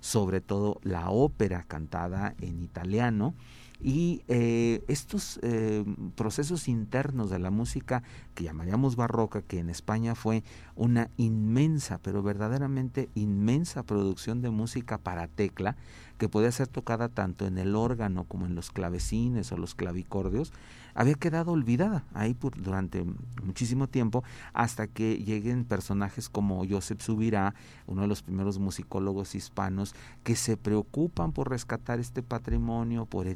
sobre 0.00 0.40
todo 0.40 0.80
la 0.82 1.10
ópera 1.10 1.64
cantada 1.66 2.34
en 2.40 2.62
italiano. 2.62 3.34
Y 3.80 4.22
eh, 4.28 4.82
estos 4.88 5.38
eh, 5.42 5.84
procesos 6.14 6.68
internos 6.68 7.28
de 7.30 7.38
la 7.38 7.50
música 7.50 8.02
que 8.34 8.44
llamaríamos 8.44 8.96
barroca, 8.96 9.42
que 9.42 9.58
en 9.58 9.68
España 9.68 10.14
fue 10.14 10.42
una 10.76 11.10
inmensa, 11.16 11.98
pero 11.98 12.22
verdaderamente 12.22 13.08
inmensa 13.14 13.82
producción 13.82 14.42
de 14.42 14.50
música 14.50 14.98
para 14.98 15.28
tecla, 15.28 15.76
que 16.18 16.28
podía 16.28 16.52
ser 16.52 16.68
tocada 16.68 17.08
tanto 17.08 17.46
en 17.46 17.58
el 17.58 17.74
órgano 17.74 18.24
como 18.24 18.46
en 18.46 18.54
los 18.54 18.70
clavecines 18.70 19.50
o 19.52 19.56
los 19.56 19.74
clavicordios, 19.74 20.52
había 20.94 21.14
quedado 21.14 21.52
olvidada 21.52 22.04
ahí 22.14 22.34
por, 22.34 22.60
durante 22.60 23.04
muchísimo 23.42 23.88
tiempo 23.88 24.22
hasta 24.52 24.86
que 24.86 25.16
lleguen 25.16 25.64
personajes 25.64 26.28
como 26.28 26.64
Joseph 26.68 27.00
Subirá, 27.00 27.54
uno 27.86 28.02
de 28.02 28.08
los 28.08 28.22
primeros 28.22 28.58
musicólogos 28.60 29.34
hispanos 29.34 29.94
que 30.22 30.36
se 30.36 30.56
preocupan 30.56 31.32
por 31.32 31.50
rescatar 31.50 31.98
este 31.98 32.22
patrimonio, 32.22 33.06
por 33.06 33.26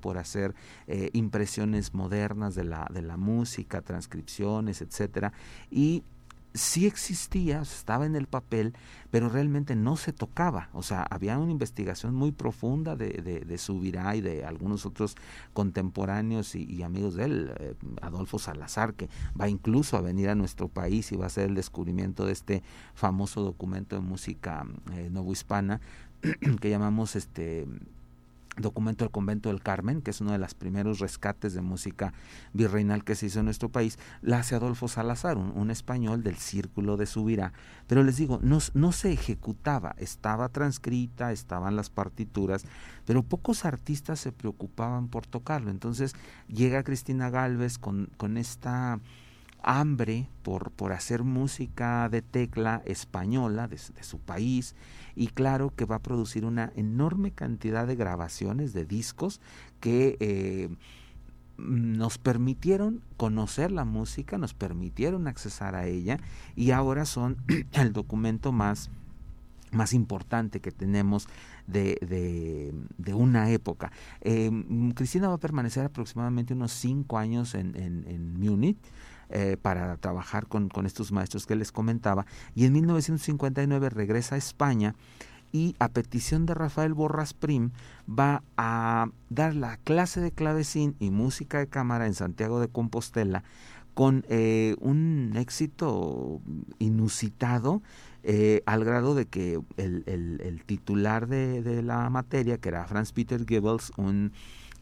por 0.00 0.18
hacer 0.18 0.54
eh, 0.86 1.10
impresiones 1.12 1.94
modernas 1.94 2.54
de 2.54 2.64
la, 2.64 2.86
de 2.92 3.02
la 3.02 3.16
música, 3.16 3.80
transcripciones, 3.80 4.82
etcétera, 4.82 5.32
y 5.70 6.02
sí 6.52 6.86
existía, 6.86 7.62
estaba 7.62 8.06
en 8.06 8.16
el 8.16 8.26
papel, 8.26 8.74
pero 9.10 9.28
realmente 9.28 9.76
no 9.76 9.96
se 9.96 10.12
tocaba. 10.12 10.68
O 10.72 10.82
sea, 10.82 11.06
había 11.10 11.38
una 11.38 11.52
investigación 11.52 12.14
muy 12.14 12.32
profunda 12.32 12.96
de, 12.96 13.08
de, 13.22 13.40
de 13.40 13.58
Subirá 13.58 14.14
y 14.16 14.20
de 14.20 14.44
algunos 14.44 14.86
otros 14.86 15.16
contemporáneos 15.52 16.54
y, 16.54 16.82
amigos 16.82 17.14
de 17.14 17.24
él, 17.24 17.52
eh, 17.58 17.74
Adolfo 18.02 18.38
Salazar, 18.38 18.94
que 18.94 19.08
va 19.38 19.48
incluso 19.48 19.96
a 19.96 20.00
venir 20.00 20.28
a 20.28 20.34
nuestro 20.34 20.68
país 20.68 21.12
y 21.12 21.16
va 21.16 21.24
a 21.24 21.26
hacer 21.28 21.48
el 21.48 21.54
descubrimiento 21.54 22.26
de 22.26 22.32
este 22.32 22.62
famoso 22.94 23.42
documento 23.42 23.96
de 23.96 24.02
música 24.02 24.66
eh, 24.92 25.08
novohispana 25.10 25.80
que 26.60 26.70
llamamos 26.70 27.16
este 27.16 27.66
documento 28.56 29.04
del 29.04 29.12
convento 29.12 29.48
del 29.48 29.62
Carmen, 29.62 30.02
que 30.02 30.10
es 30.10 30.20
uno 30.20 30.32
de 30.32 30.38
los 30.38 30.54
primeros 30.54 30.98
rescates 30.98 31.54
de 31.54 31.60
música 31.60 32.12
virreinal 32.52 33.04
que 33.04 33.14
se 33.14 33.26
hizo 33.26 33.40
en 33.40 33.44
nuestro 33.44 33.68
país, 33.68 33.98
la 34.22 34.38
hace 34.38 34.54
Adolfo 34.54 34.88
Salazar, 34.88 35.36
un, 35.36 35.70
español 35.70 36.22
del 36.22 36.36
círculo 36.36 36.96
de 36.96 37.06
Subirá. 37.06 37.52
Pero 37.86 38.02
les 38.02 38.16
digo, 38.16 38.40
no, 38.42 38.92
se 38.92 39.12
ejecutaba, 39.12 39.94
estaba 39.98 40.48
transcrita, 40.48 41.32
estaban 41.32 41.76
las 41.76 41.90
partituras, 41.90 42.64
pero 43.04 43.22
pocos 43.22 43.64
artistas 43.64 44.20
se 44.20 44.32
preocupaban 44.32 45.08
por 45.08 45.26
tocarlo. 45.26 45.70
Entonces 45.70 46.14
llega 46.48 46.84
Cristina 46.84 47.30
Galvez 47.30 47.78
con, 47.78 48.08
esta 48.36 49.00
hambre 49.62 50.28
por 50.42 50.92
hacer 50.92 51.24
música 51.24 52.08
de 52.08 52.22
tecla 52.22 52.82
española 52.84 53.66
de, 53.66 53.78
su 53.78 54.18
país 54.20 54.76
y 55.16 55.28
claro 55.28 55.72
que 55.74 55.86
va 55.86 55.96
a 55.96 56.02
producir 56.02 56.44
una 56.44 56.70
enorme 56.76 57.32
cantidad 57.32 57.86
de 57.86 57.96
grabaciones 57.96 58.72
de 58.74 58.84
discos 58.84 59.40
que 59.80 60.16
eh, 60.20 60.68
nos 61.56 62.18
permitieron 62.18 63.00
conocer 63.16 63.72
la 63.72 63.86
música, 63.86 64.36
nos 64.36 64.52
permitieron 64.52 65.26
accesar 65.26 65.74
a 65.74 65.86
ella 65.86 66.18
y 66.54 66.70
ahora 66.70 67.06
son 67.06 67.38
el 67.72 67.92
documento 67.92 68.52
más 68.52 68.90
más 69.72 69.92
importante 69.92 70.60
que 70.60 70.70
tenemos 70.70 71.26
de, 71.66 71.98
de, 72.96 73.14
una 73.14 73.50
época. 73.50 73.90
Eh, 74.22 74.50
Cristina 74.94 75.28
va 75.28 75.34
a 75.34 75.38
permanecer 75.38 75.84
aproximadamente 75.84 76.54
unos 76.54 76.72
cinco 76.72 77.18
años 77.18 77.54
en, 77.54 77.74
en, 77.76 78.04
en 78.06 78.40
Múnich 78.40 78.78
eh, 79.30 79.56
para 79.60 79.96
trabajar 79.96 80.46
con, 80.46 80.70
estos 80.84 81.12
maestros 81.12 81.46
que 81.46 81.56
les 81.56 81.72
comentaba. 81.72 82.26
Y 82.54 82.64
en 82.64 82.72
1959 82.74 83.90
regresa 83.90 84.36
a 84.36 84.38
España 84.38 84.94
y 85.52 85.74
a 85.78 85.88
petición 85.88 86.46
de 86.46 86.54
Rafael 86.54 86.94
Borras 86.94 87.34
Prim 87.34 87.70
va 88.08 88.42
a 88.56 89.08
dar 89.30 89.54
la 89.54 89.78
clase 89.78 90.20
de 90.20 90.30
clavecín 90.32 90.96
y 91.00 91.10
música 91.10 91.58
de 91.58 91.66
cámara 91.66 92.06
en 92.06 92.14
Santiago 92.14 92.60
de 92.60 92.68
Compostela 92.68 93.42
con 93.94 94.24
eh, 94.28 94.76
un 94.80 95.32
éxito 95.36 96.40
inusitado 96.78 97.82
eh, 98.22 98.62
al 98.66 98.84
grado 98.84 99.14
de 99.14 99.26
que 99.26 99.60
el 99.76 100.62
titular 100.66 101.28
de, 101.28 101.62
de, 101.62 101.82
la 101.82 102.10
materia, 102.10 102.58
que 102.58 102.68
era 102.68 102.86
Franz 102.86 103.12
Peter 103.12 103.44
Goebbels, 103.44 103.92
un 103.96 104.32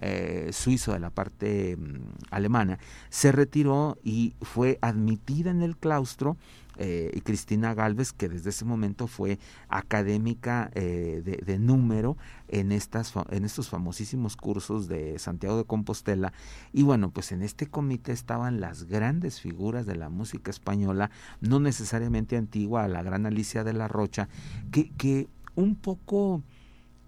eh, 0.00 0.50
suizo 0.52 0.92
de 0.92 1.00
la 1.00 1.10
parte 1.10 1.76
mm, 1.76 2.30
alemana, 2.30 2.78
se 3.10 3.32
retiró 3.32 3.96
y 4.02 4.34
fue 4.42 4.78
admitida 4.82 5.50
en 5.50 5.62
el 5.62 5.76
claustro 5.76 6.36
eh, 6.76 7.12
y 7.14 7.20
Cristina 7.20 7.74
Galvez, 7.74 8.12
que 8.12 8.28
desde 8.28 8.50
ese 8.50 8.64
momento 8.64 9.06
fue 9.06 9.38
académica 9.68 10.70
eh, 10.74 11.22
de, 11.24 11.58
número 11.58 12.16
en, 12.48 12.72
estas, 12.72 13.14
en 13.30 13.44
estos 13.44 13.68
famosísimos 13.68 14.36
cursos 14.36 14.88
de 14.88 15.18
Santiago 15.18 15.56
de 15.56 15.64
Compostela. 15.64 16.32
Y 16.72 16.82
bueno, 16.82 17.10
pues 17.10 17.32
en 17.32 17.42
este 17.42 17.66
comité 17.66 18.12
estaban 18.12 18.60
las 18.60 18.84
grandes 18.84 19.40
figuras 19.40 19.86
de 19.86 19.96
la 19.96 20.08
música 20.08 20.50
española, 20.50 21.10
no 21.40 21.60
necesariamente 21.60 22.36
antigua, 22.36 22.88
la 22.88 23.02
gran 23.02 23.26
Alicia 23.26 23.62
de 23.62 23.72
la 23.72 23.88
Rocha, 23.88 24.28
que 24.72 25.28
un 25.54 25.76
poco 25.76 26.42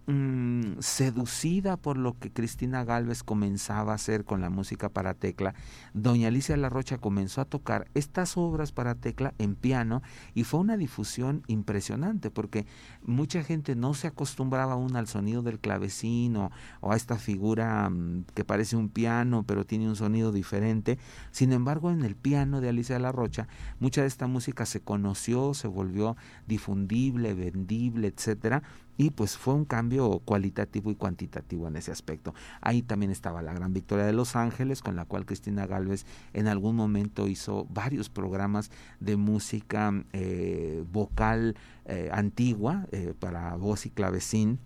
mm, 0.07 0.79
seducida 0.81 1.77
por 1.77 1.97
lo 1.97 2.19
que 2.19 2.33
Cristina 2.33 2.85
Galvez 2.85 3.23
comenzaba 3.23 3.93
a 3.93 3.97
hacer 3.97 4.25
con 4.25 4.41
la 4.41 4.51
música 4.51 4.89
para 4.89 5.15
tecla, 5.15 5.55
doña 5.95 6.29
Alicia 6.29 6.57
La 6.57 6.69
Rocha 6.69 6.99
comenzó 6.99 7.41
a 7.41 7.45
tocar 7.45 7.89
estas 7.95 8.37
obras 8.37 8.73
para 8.73 8.95
tecla 8.95 9.35
en 9.39 9.55
piano 9.55 10.03
y 10.35 10.45
fue 10.45 10.61
una 10.61 10.77
difusión 10.77 11.43
impresionante 11.47 12.31
porque 12.31 12.67
mucha 13.03 13.43
gente 13.43 13.75
no 13.77 13.95
se 13.95 14.07
acostumbraba 14.09 14.75
aún 14.75 14.97
al 14.97 15.09
sonido 15.09 15.43
del 15.43 15.59
clavecino 15.59 16.51
o 16.81 16.93
a 16.93 16.97
esta 16.97 17.17
figura 17.17 17.89
mm, 17.91 18.25
que 18.35 18.45
parece 18.45 18.77
un 18.77 18.89
piano 18.89 19.45
pero 19.47 19.65
tiene 19.65 19.89
un 19.89 19.97
sonido 19.97 20.33
diferente. 20.33 20.99
Sin 21.31 21.53
embargo, 21.53 21.91
en 21.91 22.03
el 22.03 22.17
piano 22.17 22.61
de 22.61 22.69
Alicia 22.69 22.99
La 22.99 23.13
Rocha, 23.13 23.49
mucha 23.81 24.03
de 24.03 24.09
esta 24.09 24.27
música 24.27 24.67
se 24.67 24.81
conoció, 24.81 25.55
se 25.55 25.69
volvió 25.69 26.17
difundible, 26.47 27.35
vendible, 27.35 28.09
etcétera, 28.09 28.63
y 28.97 29.11
pues 29.11 29.37
fue 29.37 29.55
un 29.55 29.65
cambio 29.65 30.21
cualitativo 30.25 30.91
y 30.91 30.95
cuantitativo 30.95 31.69
en 31.69 31.77
ese 31.77 31.93
aspecto. 31.93 32.35
Ahí 32.61 32.83
también 32.83 33.11
estaba 33.11 33.43
la 33.43 33.53
Gran 33.53 33.73
Victoria 33.73 34.07
de 34.07 34.13
Los 34.13 34.37
Ángeles, 34.37 34.83
con 34.83 34.97
la 34.97 35.05
cual 35.05 35.27
Cristina 35.27 35.67
Galvez 35.67 36.07
en 36.33 36.49
algún 36.49 36.77
momento 36.77 37.29
hizo 37.29 37.67
varios 37.71 38.09
programas 38.09 38.71
de 39.01 39.17
música 39.17 39.93
eh, 40.13 40.85
vocal 40.93 41.57
eh, 41.85 42.11
antigua 42.13 42.87
eh, 42.93 43.15
para 43.19 43.55
voz 43.57 43.87
y 43.87 43.91
clavecín 43.91 44.59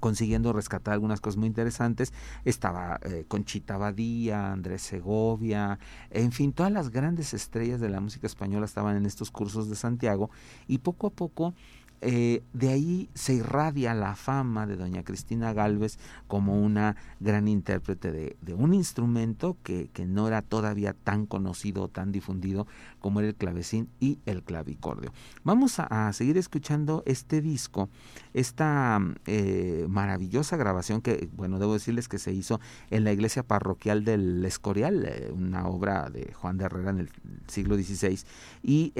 consiguiendo 0.00 0.52
rescatar 0.52 0.94
algunas 0.94 1.20
cosas 1.20 1.38
muy 1.38 1.48
interesantes. 1.48 2.12
Estaba 2.44 3.00
Conchita 3.26 3.78
Badía, 3.78 4.52
Andrés 4.52 4.82
Segovia, 4.82 5.80
en 6.10 6.30
fin, 6.30 6.52
todas 6.52 6.70
las 6.70 6.90
grandes 6.90 7.34
estrellas 7.34 7.80
de 7.80 7.88
la 7.88 7.98
música 7.98 8.28
española 8.28 8.64
estaban 8.64 8.96
en 8.96 9.06
estos 9.06 9.32
cursos 9.32 9.68
de 9.68 9.74
Santiago 9.74 10.30
y 10.68 10.78
poco 10.78 11.08
a 11.08 11.10
poco 11.10 11.52
eh, 12.00 12.42
de 12.52 12.68
ahí 12.68 13.10
se 13.14 13.34
irradia 13.34 13.92
la 13.94 14.14
fama 14.14 14.66
de 14.66 14.76
doña 14.76 15.02
Cristina 15.02 15.52
Galvez 15.52 15.98
como 16.28 16.60
una 16.60 16.96
gran 17.18 17.48
intérprete 17.48 18.12
de, 18.12 18.54
un 18.54 18.74
instrumento 18.74 19.56
que, 19.62 19.88
no 20.06 20.28
era 20.28 20.42
todavía 20.42 20.94
tan 20.94 21.26
conocido 21.26 21.82
o 21.82 21.88
tan 21.88 22.12
difundido 22.12 22.66
como 23.00 23.20
era 23.20 23.28
el 23.28 23.34
clavecín 23.34 23.88
y 24.00 24.18
el 24.26 24.42
clavicordio. 24.42 25.12
Vamos 25.44 25.78
a, 25.78 26.12
seguir 26.12 26.38
escuchando 26.38 27.02
este 27.04 27.42
disco, 27.42 27.88
esta 28.32 29.00
eh, 29.26 29.86
maravillosa 29.88 30.56
grabación 30.56 31.02
que, 31.02 31.28
bueno, 31.36 31.58
debo 31.58 31.74
decirles 31.74 32.08
que 32.08 32.18
se 32.18 32.32
hizo 32.32 32.60
en 32.90 33.04
la 33.04 33.12
iglesia 33.12 33.42
parroquial 33.42 34.04
del 34.04 34.44
Escorial, 34.44 35.04
eh, 35.04 35.32
una 35.34 35.66
obra 35.66 36.10
de 36.10 36.32
Juan 36.32 36.58
de 36.58 36.64
Herrera 36.64 36.90
en 36.90 37.00
el 37.00 37.10
siglo 37.48 37.76
XVI. 37.76 38.20
Y 38.62 38.92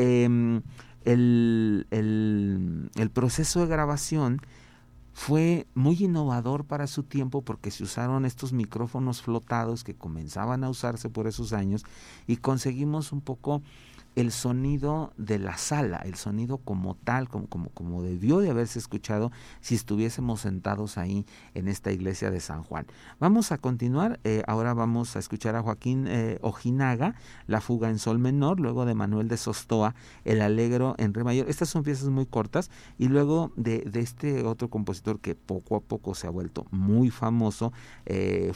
el, 1.08 1.86
el, 1.90 3.10
proceso 3.10 3.60
de 3.60 3.66
grabación 3.66 4.40
fue 5.14 5.66
muy 5.74 5.96
innovador 6.04 6.64
para 6.64 6.86
su 6.86 7.02
tiempo 7.02 7.42
porque 7.42 7.70
se 7.70 7.82
usaron 7.82 8.26
estos 8.26 8.52
micrófonos 8.52 9.22
flotados 9.22 9.84
que 9.84 9.94
comenzaban 9.94 10.64
a 10.64 10.68
usarse 10.68 11.08
por 11.08 11.26
esos 11.26 11.52
años 11.52 11.84
y 12.26 12.36
conseguimos 12.36 13.12
un 13.12 13.22
poco 13.22 13.62
el 14.16 14.32
sonido 14.32 15.12
de 15.16 15.38
la 15.38 15.56
sala, 15.56 15.98
el 15.98 16.16
sonido 16.16 16.58
como 16.58 16.94
tal, 16.96 17.28
como, 17.28 17.46
como, 17.46 17.70
como, 17.70 18.02
debió 18.02 18.38
de 18.38 18.50
haberse 18.50 18.78
escuchado 18.78 19.30
si 19.60 19.74
estuviésemos 19.74 20.40
sentados 20.40 20.98
ahí 20.98 21.24
en 21.54 21.68
esta 21.68 21.92
iglesia 21.92 22.30
de 22.30 22.40
San 22.40 22.62
Juan. 22.64 22.86
Vamos 23.20 23.52
a 23.52 23.58
continuar, 23.58 24.18
eh, 24.24 24.42
ahora 24.46 24.74
vamos 24.74 25.14
a 25.16 25.18
escuchar 25.18 25.54
a 25.56 25.62
Joaquín 25.62 26.06
eh, 26.08 26.38
Ojinaga, 26.42 27.14
La 27.46 27.60
fuga 27.60 27.90
en 27.90 27.98
sol 27.98 28.18
menor, 28.18 28.60
luego 28.60 28.86
de 28.86 28.94
Manuel 28.94 29.28
de 29.28 29.36
Sostoa, 29.36 29.94
El 30.24 30.40
alegro 30.40 30.94
en 30.98 31.14
re 31.14 31.24
mayor. 31.24 31.48
Estas 31.48 31.68
son 31.68 31.82
piezas 31.82 32.08
muy 32.08 32.26
cortas 32.26 32.70
y 32.98 33.08
luego 33.08 33.52
de, 33.56 33.80
de 33.80 34.00
este 34.00 34.44
otro 34.44 34.68
compositor 34.68 35.20
que 35.20 35.34
poco 35.34 35.76
a 35.76 35.80
poco 35.80 36.14
se 36.14 36.26
ha 36.26 36.30
vuelto 36.30 36.66
muy 36.70 37.10
famoso, 37.10 37.72
eh, 38.06 38.52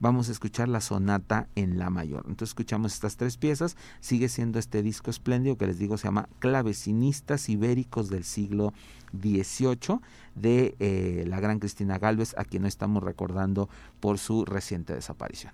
vamos 0.00 0.28
a 0.28 0.32
escuchar 0.32 0.68
la 0.68 0.80
sonata 0.80 1.48
en 1.54 1.78
la 1.78 1.90
mayor. 1.90 2.24
Entonces 2.28 2.50
escuchamos 2.50 2.94
estas 2.94 3.16
tres 3.16 3.36
piezas, 3.36 3.76
sigue 4.00 4.28
siendo 4.28 4.47
este 4.56 4.82
disco 4.82 5.10
espléndido 5.10 5.56
que 5.56 5.66
les 5.66 5.78
digo 5.78 5.98
se 5.98 6.08
llama 6.08 6.28
Clavecinistas 6.38 7.48
Ibéricos 7.48 8.08
del 8.08 8.24
siglo 8.24 8.72
XVIII 9.12 10.00
de 10.34 10.74
eh, 10.78 11.24
la 11.26 11.40
gran 11.40 11.58
Cristina 11.58 11.98
Galvez, 11.98 12.34
a 12.38 12.44
quien 12.44 12.62
no 12.62 12.68
estamos 12.68 13.02
recordando 13.02 13.68
por 14.00 14.18
su 14.18 14.44
reciente 14.44 14.94
desaparición. 14.94 15.52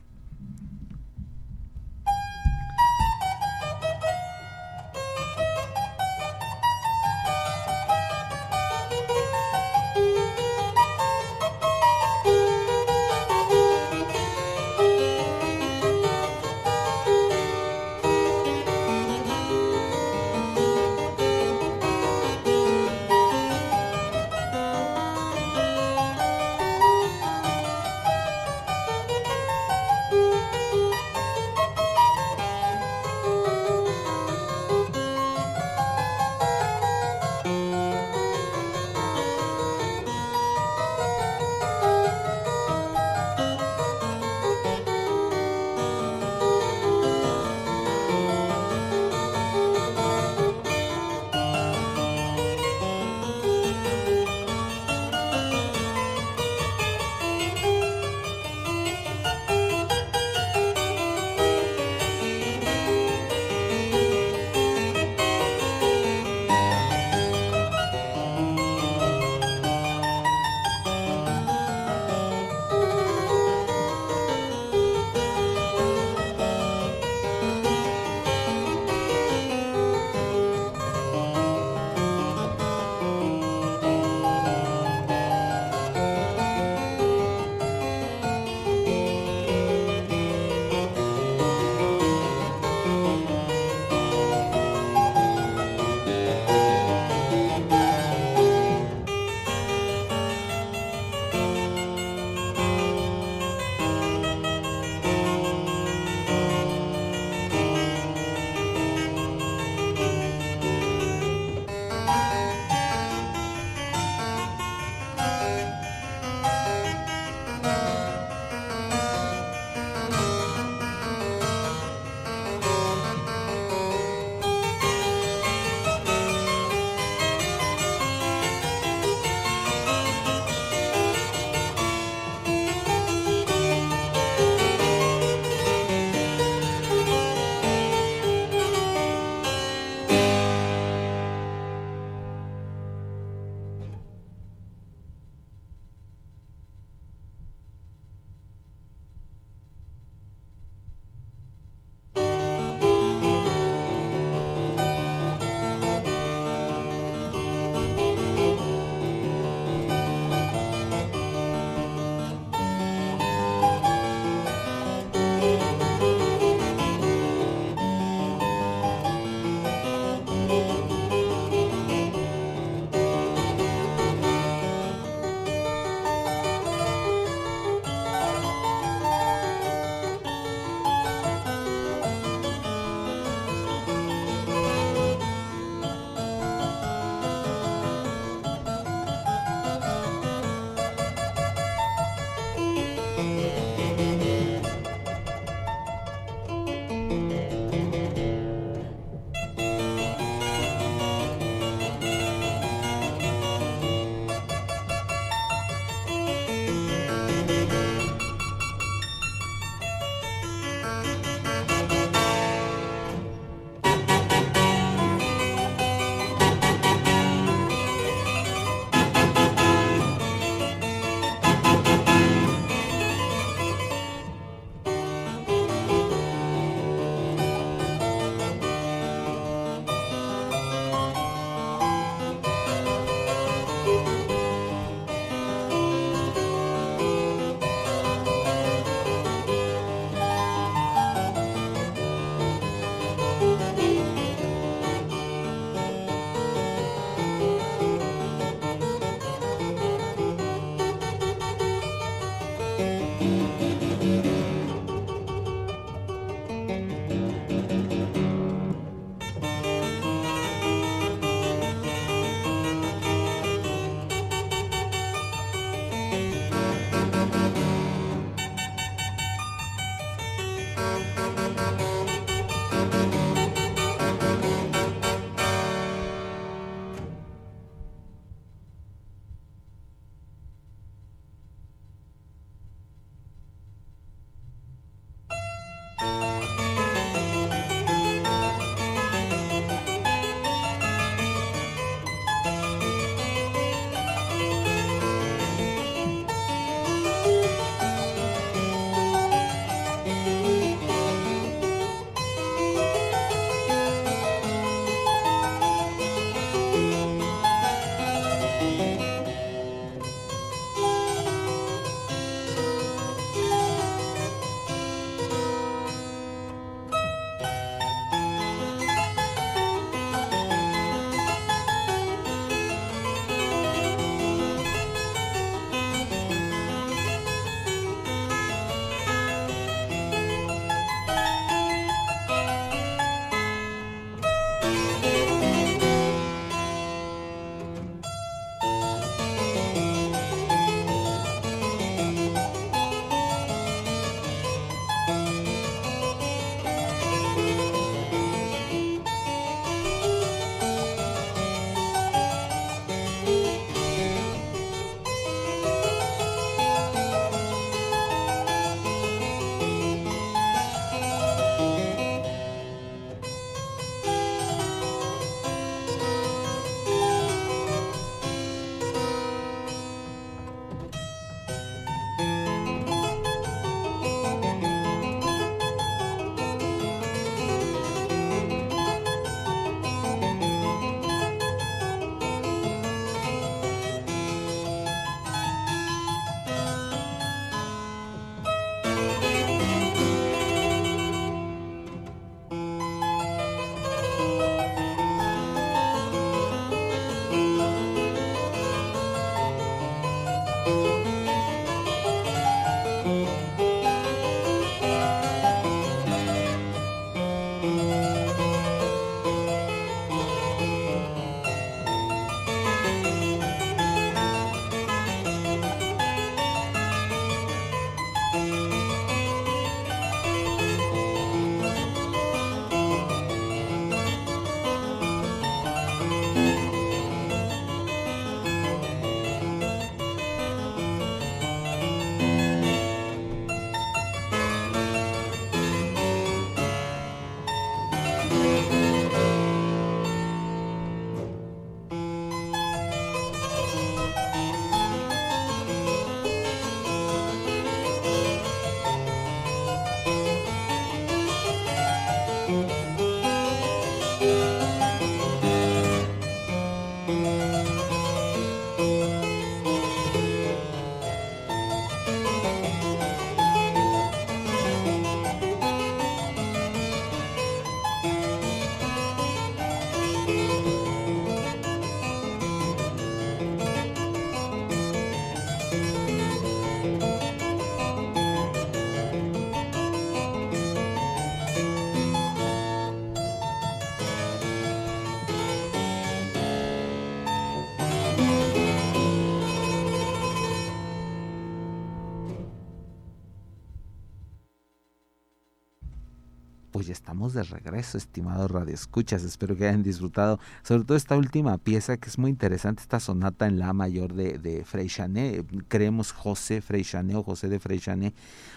Pues 496.85 496.89
ya 496.89 496.93
estamos 496.93 497.33
de 497.33 497.43
regreso, 497.45 497.97
estimados 497.97 498.51
radioescuchas. 498.51 499.25
Espero 499.25 499.57
que 499.57 499.67
hayan 499.67 499.83
disfrutado, 499.83 500.39
sobre 500.63 500.85
todo 500.85 500.99
esta 500.99 501.17
última 501.17 501.57
pieza 501.57 501.97
que 501.97 502.11
es 502.11 502.19
muy 502.19 502.31
interesante, 502.31 502.83
esta 502.83 503.01
sonata 503.01 503.47
en 503.47 503.59
la 503.59 503.73
mayor 503.73 504.13
de, 504.13 504.39
de 504.39 504.67
Freixanet. 504.67 505.47
Creemos 505.69 506.13
José 506.13 506.61
Freixanet 506.61 507.17
o 507.17 507.23
José 507.23 507.49
de 507.49 507.59
Freixanet, 507.59 508.15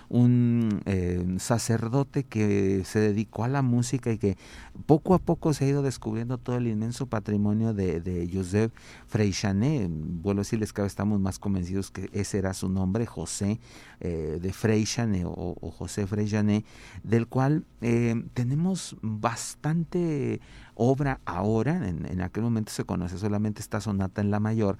un 0.10 0.82
eh, 0.86 1.36
sacerdote 1.39 2.24
que 2.24 2.84
se 2.86 2.99
dedicó 2.99 3.43
a 3.43 3.47
la 3.47 3.62
música 3.62 4.12
y 4.12 4.18
que 4.18 4.38
poco 4.86 5.14
a 5.14 5.20
poco 5.20 5.53
se 5.53 5.66
ha 5.66 5.68
ido 5.68 5.82
descubriendo 5.82 6.38
todo 6.38 6.58
el 6.58 6.68
inmenso 6.68 7.08
patrimonio 7.08 7.74
de, 7.74 7.99
de 7.99 8.30
Joseph 8.32 8.72
Freixanet. 9.08 9.89
Vuelvo 9.89 10.41
a 10.41 10.43
decirles 10.43 10.74
que 10.74 10.86
estamos 10.86 11.20
más 11.20 11.39
convencidos 11.39 11.91
que 11.91 12.10
ese 12.14 12.38
era 12.38 12.53
su 12.53 12.70
nombre, 12.70 13.05
José 13.05 13.60
eh, 13.99 14.39
de 14.41 14.53
Freixanet 14.53 15.26
o, 15.26 15.55
o 15.60 15.72
José 15.72 16.08
Freixanet, 16.08 16.66
del 17.03 17.28
cual 17.28 17.66
eh, 17.82 18.24
tenemos 18.34 18.97
bastante 19.01 20.39
obra 20.78 21.20
ahora, 21.26 21.88
en, 21.88 22.22
aquel 22.22 22.43
momento 22.43 22.72
se 22.72 22.84
conoce 22.84 23.18
solamente 23.18 23.62
esta 23.62 23.82
sonata 23.82 24.22
en 24.22 24.32
la 24.32 24.39
mayor, 24.39 24.78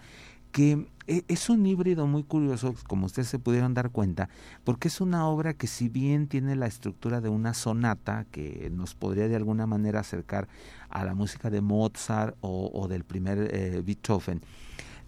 que 0.58 0.88
e, 1.06 1.24
es 1.28 1.52
un 1.52 1.68
híbrido 1.68 2.08
muy 2.08 2.24
curioso, 2.24 2.74
como 2.88 3.06
ustedes 3.06 3.28
se 3.28 3.38
pudieron 3.38 3.76
dar 3.76 3.92
cuenta, 3.92 4.28
porque 4.64 4.88
es 4.88 5.02
una 5.02 5.28
obra 5.28 5.54
que 5.54 5.68
si 5.68 5.88
bien 5.88 6.26
tiene 6.26 6.56
la 6.56 6.66
estructura 6.66 7.22
de 7.22 7.30
una 7.30 7.54
sonata, 7.54 8.26
que 8.32 8.72
nos 8.74 8.96
podría 8.96 9.28
de 9.28 9.36
alguna 9.36 9.68
manera 9.68 10.00
acercar 10.00 10.48
a 10.90 11.06
la 11.06 11.14
música 11.14 11.52
de 11.52 11.62
Mozart 11.62 12.36
o, 12.42 12.88
del 12.90 13.04
primer 13.04 13.54
eh, 13.54 13.84
Beethoven, 13.86 14.42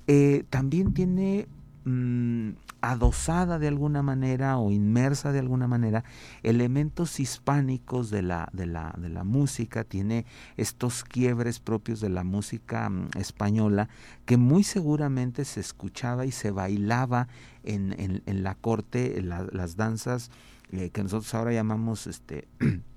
eh, 0.05 0.43
también 0.51 0.93
tiene 0.93 1.47
mm, 1.85 2.51
adosada 2.81 3.59
de 3.59 3.67
alguna 3.67 4.01
manera 4.01 4.57
o 4.57 4.71
inmersa 4.71 5.31
de 5.31 5.39
alguna 5.39 5.67
manera 5.67 6.03
elementos 6.43 7.19
hispánicos 7.19 8.09
de 8.09 8.21
la, 8.21 8.49
de 8.53 8.65
la, 8.65 8.95
de 8.97 9.09
la 9.09 9.23
música, 9.23 9.83
tiene 9.83 10.25
estos 10.57 11.03
quiebres 11.03 11.59
propios 11.59 11.99
de 11.99 12.09
la 12.09 12.23
música 12.23 12.89
mm, 12.89 13.09
española 13.17 13.89
que 14.25 14.37
muy 14.37 14.63
seguramente 14.63 15.45
se 15.45 15.59
escuchaba 15.59 16.25
y 16.25 16.31
se 16.31 16.51
bailaba 16.51 17.27
en, 17.63 17.95
en, 17.97 18.43
la 18.43 18.55
corte, 18.55 19.21
las 19.21 19.75
danzas 19.75 20.31
eh, 20.71 20.91
que 20.91 21.03
nosotros 21.03 21.33
ahora 21.33 21.51
llamamos 21.51 22.07
este 22.07 22.47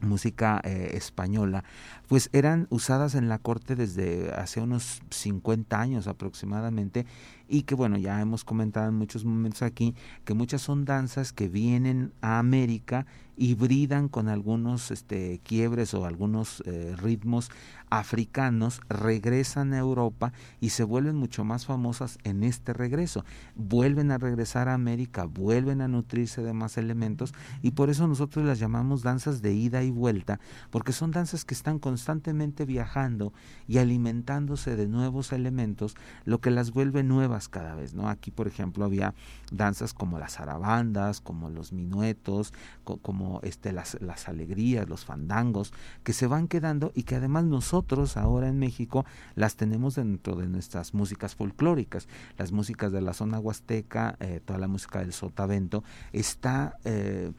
música 0.00 0.60
eh, 0.64 0.92
española, 0.94 1.64
pues 2.08 2.30
eran 2.32 2.66
usadas 2.70 3.14
en 3.14 3.28
la 3.28 3.38
corte 3.38 3.76
desde 3.76 4.32
hace 4.32 4.60
unos 4.60 5.02
50 5.10 5.80
años 5.80 6.06
aproximadamente 6.06 7.06
y 7.48 7.62
que 7.62 7.74
bueno, 7.74 7.98
ya 7.98 8.20
hemos 8.20 8.44
comentado 8.44 8.88
en 8.88 8.94
muchos 8.94 9.24
momentos 9.24 9.62
aquí 9.62 9.94
que 10.24 10.34
muchas 10.34 10.62
son 10.62 10.84
danzas 10.84 11.32
que 11.32 11.48
vienen 11.48 12.12
a 12.20 12.38
América 12.38 13.06
hibridan 13.36 14.08
con 14.08 14.28
algunos 14.28 14.90
este, 14.90 15.40
quiebres 15.42 15.94
o 15.94 16.04
algunos 16.04 16.62
eh, 16.66 16.94
ritmos 16.96 17.50
africanos, 17.90 18.80
regresan 18.88 19.72
a 19.72 19.78
Europa 19.78 20.32
y 20.60 20.70
se 20.70 20.84
vuelven 20.84 21.16
mucho 21.16 21.44
más 21.44 21.66
famosas 21.66 22.18
en 22.22 22.44
este 22.44 22.72
regreso. 22.72 23.24
Vuelven 23.56 24.12
a 24.12 24.18
regresar 24.18 24.68
a 24.68 24.74
América, 24.74 25.24
vuelven 25.24 25.80
a 25.80 25.88
nutrirse 25.88 26.42
de 26.42 26.52
más 26.52 26.78
elementos 26.78 27.34
y 27.62 27.72
por 27.72 27.90
eso 27.90 28.06
nosotros 28.06 28.44
las 28.44 28.60
llamamos 28.60 29.02
danzas 29.02 29.42
de 29.42 29.52
ida 29.52 29.82
y 29.82 29.90
vuelta, 29.90 30.38
porque 30.70 30.92
son 30.92 31.10
danzas 31.10 31.44
que 31.44 31.54
están 31.54 31.80
constantemente 31.80 32.64
viajando 32.64 33.32
y 33.66 33.78
alimentándose 33.78 34.76
de 34.76 34.86
nuevos 34.86 35.32
elementos, 35.32 35.96
lo 36.24 36.40
que 36.40 36.50
las 36.50 36.70
vuelve 36.70 37.02
nuevas 37.02 37.48
cada 37.48 37.74
vez, 37.74 37.94
¿no? 37.94 38.08
Aquí, 38.08 38.30
por 38.30 38.46
ejemplo, 38.46 38.84
había 38.84 39.14
danzas 39.50 39.94
como 39.94 40.18
las 40.18 40.34
zarabandas, 40.34 41.20
como 41.20 41.50
los 41.50 41.72
minuetos, 41.72 42.52
como 42.84 43.40
este, 43.42 43.72
las, 43.72 44.00
las 44.00 44.28
alegrías, 44.28 44.88
los 44.88 45.04
fandangos, 45.04 45.72
que 46.04 46.12
se 46.12 46.28
van 46.28 46.46
quedando 46.46 46.92
y 46.94 47.02
que 47.02 47.16
además 47.16 47.44
nosotros 47.44 47.79
ahora 48.16 48.48
en 48.48 48.58
México 48.58 49.04
las 49.34 49.56
tenemos 49.56 49.96
dentro 49.96 50.36
de 50.36 50.46
nuestras 50.46 50.94
músicas 50.94 51.34
folclóricas. 51.34 52.08
Las 52.38 52.52
músicas 52.52 52.92
de 52.92 53.00
la 53.00 53.14
zona 53.14 53.38
huasteca, 53.38 54.16
eh, 54.20 54.40
toda 54.44 54.58
la 54.58 54.68
música 54.68 55.00
del 55.00 55.12
sotavento, 55.12 55.84
está... 56.12 56.76
Eh, 56.84 57.32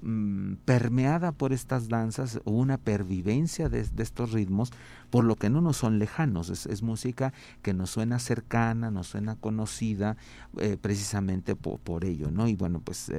mm, 0.00 0.54
permeada 0.64 1.32
por 1.32 1.52
estas 1.52 1.88
danzas 1.88 2.40
una 2.44 2.78
pervivencia 2.78 3.68
de, 3.68 3.80
estos 3.80 4.30
ritmos 4.30 4.70
por 5.10 5.24
lo 5.24 5.34
que 5.34 5.50
no 5.50 5.60
nos 5.60 5.78
son 5.78 5.98
lejanos, 5.98 6.50
es, 6.50 6.82
música 6.82 7.32
que 7.62 7.74
nos 7.74 7.90
suena 7.90 8.20
cercana, 8.20 8.92
nos 8.92 9.08
suena 9.08 9.34
conocida 9.34 10.16
eh, 10.58 10.76
precisamente 10.80 11.56
por, 11.56 12.04
ello, 12.04 12.30
¿no? 12.30 12.46
Y 12.46 12.54
bueno, 12.54 12.80
pues 12.80 13.10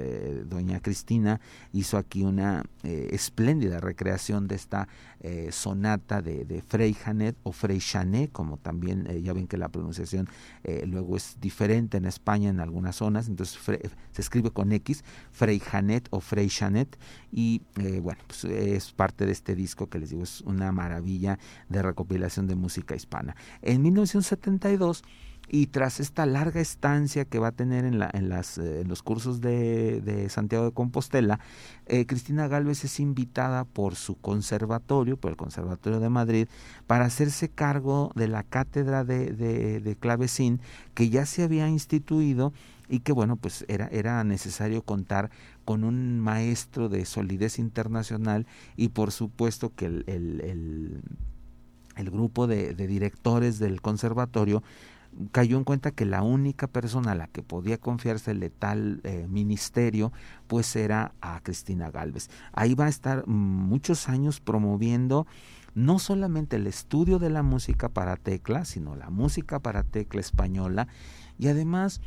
doña 0.45 0.79
Cristina 0.79 1.41
hizo 1.73 1.97
aquí 1.97 2.23
una 2.23 2.63
espléndida 2.83 3.81
recreación 3.81 4.47
de 4.47 4.55
esta 4.55 4.87
sonata 5.51 6.21
de, 6.21 6.45
de 6.45 6.61
Frey 6.61 6.93
Janet 6.93 7.35
o 7.43 7.51
Frey 7.51 7.79
Chanet, 7.79 8.31
como 8.31 8.57
también 8.57 9.05
ya 9.21 9.33
ven 9.33 9.47
que 9.47 9.57
la 9.57 9.69
pronunciación 9.69 10.29
luego 10.85 11.17
es 11.17 11.37
diferente 11.41 11.97
en 11.97 12.05
España 12.05 12.49
en 12.49 12.59
algunas 12.59 12.95
zonas, 12.95 13.27
entonces 13.27 13.59
se 14.11 14.21
escribe 14.21 14.51
con 14.51 14.71
X, 14.71 15.03
Frey 15.31 15.59
Janet 15.59 16.07
o 16.11 16.21
Frey 16.21 16.47
Chanet, 16.47 16.97
y 17.31 17.61
bueno, 18.01 18.21
pues 18.27 18.45
es 18.45 18.91
parte 18.91 19.25
de 19.25 19.31
este 19.31 19.55
disco 19.55 19.89
que 19.89 19.99
les 19.99 20.11
digo, 20.11 20.23
es 20.23 20.41
una 20.41 20.71
maravilla 20.71 21.37
de 21.67 21.81
recopilación 21.81 22.47
de 22.47 22.55
música 22.55 22.95
hispana. 22.95 23.35
En 23.61 23.81
1972 23.81 25.03
y 25.49 25.67
tras 25.67 25.99
esta 25.99 26.25
larga 26.25 26.61
estancia 26.61 27.25
que 27.25 27.39
va 27.39 27.47
a 27.47 27.51
tener 27.51 27.85
en, 27.85 27.99
la, 27.99 28.09
en, 28.13 28.29
las, 28.29 28.57
eh, 28.57 28.83
los 28.85 29.01
cursos 29.03 29.41
de, 29.41 30.27
Santiago 30.29 30.65
de 30.65 30.71
Compostela, 30.71 31.39
eh, 31.87 32.05
Cristina 32.05 32.47
Galvez 32.47 32.83
es 32.83 32.99
invitada 32.99 33.65
por 33.65 33.95
su 33.95 34.15
conservatorio, 34.15 35.17
por 35.17 35.31
el 35.31 35.37
Conservatorio 35.37 35.99
de 35.99 36.09
Madrid, 36.09 36.47
para 36.87 37.05
hacerse 37.05 37.49
cargo 37.49 38.11
de 38.15 38.27
la 38.27 38.43
cátedra 38.43 39.03
de, 39.03 39.31
de, 39.31 39.95
clavecín 39.95 40.61
que 40.93 41.09
ya 41.09 41.25
se 41.25 41.43
había 41.43 41.67
instituido 41.67 42.53
y 42.87 42.99
que 42.99 43.11
bueno, 43.11 43.35
pues 43.35 43.65
era, 43.67 43.87
era 43.87 44.23
necesario 44.23 44.83
contar 44.83 45.29
con 45.65 45.83
un 45.83 46.19
maestro 46.19 46.89
de 46.89 47.05
solidez 47.05 47.59
internacional 47.59 48.47
y 48.75 48.89
por 48.89 49.11
supuesto 49.11 49.71
que 49.75 49.85
el 49.85 51.01
el 51.99 52.09
grupo 52.09 52.47
de, 52.47 52.73
directores 52.73 53.59
del 53.59 53.81
conservatorio 53.81 54.63
cayó 55.31 55.57
en 55.57 55.63
cuenta 55.63 55.91
que 55.91 56.05
la 56.05 56.21
única 56.21 56.67
persona 56.67 57.11
a 57.11 57.15
la 57.15 57.27
que 57.27 57.43
podía 57.43 57.77
confiarse 57.77 58.31
el 58.31 58.51
tal 58.51 59.01
eh, 59.03 59.27
ministerio 59.29 60.11
pues 60.47 60.75
era 60.75 61.13
a 61.21 61.39
Cristina 61.41 61.91
Galvez. 61.91 62.29
Ahí 62.53 62.75
va 62.75 62.85
a 62.85 62.89
estar 62.89 63.27
muchos 63.27 64.09
años 64.09 64.39
promoviendo 64.39 65.27
no 65.75 65.99
solamente 65.99 66.55
el 66.55 66.67
estudio 66.67 67.19
de 67.19 67.29
la 67.29 67.43
música 67.43 67.89
para 67.89 68.15
tecla, 68.15 68.65
sino 68.65 68.95
la 68.95 69.09
música 69.09 69.59
para 69.59 69.83
tecla 69.83 70.21
española 70.21 70.87
y 71.37 71.47
además 71.47 72.01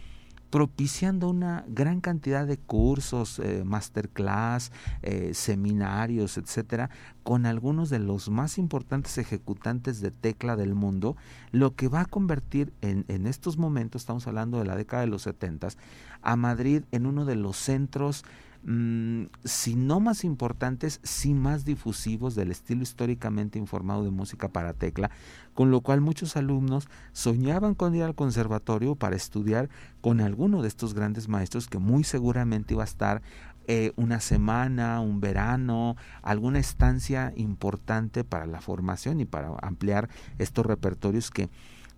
propiciando 0.52 1.30
una 1.30 1.64
gran 1.66 2.02
cantidad 2.02 2.46
de 2.46 2.58
cursos, 2.58 3.38
eh, 3.38 3.64
masterclass, 3.64 4.70
eh, 5.00 5.30
seminarios, 5.32 6.36
etcétera, 6.36 6.90
con 7.22 7.46
algunos 7.46 7.88
de 7.88 7.98
los 7.98 8.28
más 8.28 8.58
importantes 8.58 9.16
ejecutantes 9.16 10.02
de 10.02 10.10
tecla 10.10 10.54
del 10.54 10.74
mundo, 10.74 11.16
lo 11.52 11.74
que 11.74 11.88
va 11.88 12.02
a 12.02 12.04
convertir 12.04 12.74
en, 12.82 13.06
en 13.08 13.26
estos 13.26 13.56
momentos, 13.56 14.02
estamos 14.02 14.26
hablando 14.26 14.58
de 14.58 14.66
la 14.66 14.76
década 14.76 15.00
de 15.00 15.08
los 15.08 15.22
setentas, 15.22 15.78
a 16.20 16.36
Madrid 16.36 16.82
en 16.92 17.06
uno 17.06 17.24
de 17.24 17.36
los 17.36 17.56
centros 17.56 18.22
Mm, 18.64 19.24
si 19.42 19.74
no 19.74 19.98
más 19.98 20.22
importantes, 20.22 21.00
sí 21.02 21.34
más 21.34 21.64
difusivos 21.64 22.36
del 22.36 22.52
estilo 22.52 22.82
históricamente 22.82 23.58
informado 23.58 24.04
de 24.04 24.10
música 24.10 24.48
para 24.48 24.72
tecla, 24.72 25.10
con 25.52 25.72
lo 25.72 25.80
cual 25.80 26.00
muchos 26.00 26.36
alumnos 26.36 26.88
soñaban 27.12 27.74
con 27.74 27.94
ir 27.94 28.04
al 28.04 28.14
conservatorio 28.14 28.94
para 28.94 29.16
estudiar 29.16 29.68
con 30.00 30.20
alguno 30.20 30.62
de 30.62 30.68
estos 30.68 30.94
grandes 30.94 31.28
maestros 31.28 31.66
que 31.66 31.78
muy 31.78 32.04
seguramente 32.04 32.74
iba 32.74 32.84
a 32.84 32.86
estar 32.86 33.22
eh, 33.66 33.92
una 33.96 34.20
semana, 34.20 35.00
un 35.00 35.20
verano, 35.20 35.96
alguna 36.22 36.58
estancia 36.60 37.32
importante 37.36 38.22
para 38.22 38.46
la 38.46 38.60
formación 38.60 39.20
y 39.20 39.24
para 39.24 39.56
ampliar 39.60 40.08
estos 40.38 40.66
repertorios 40.66 41.30
que 41.30 41.48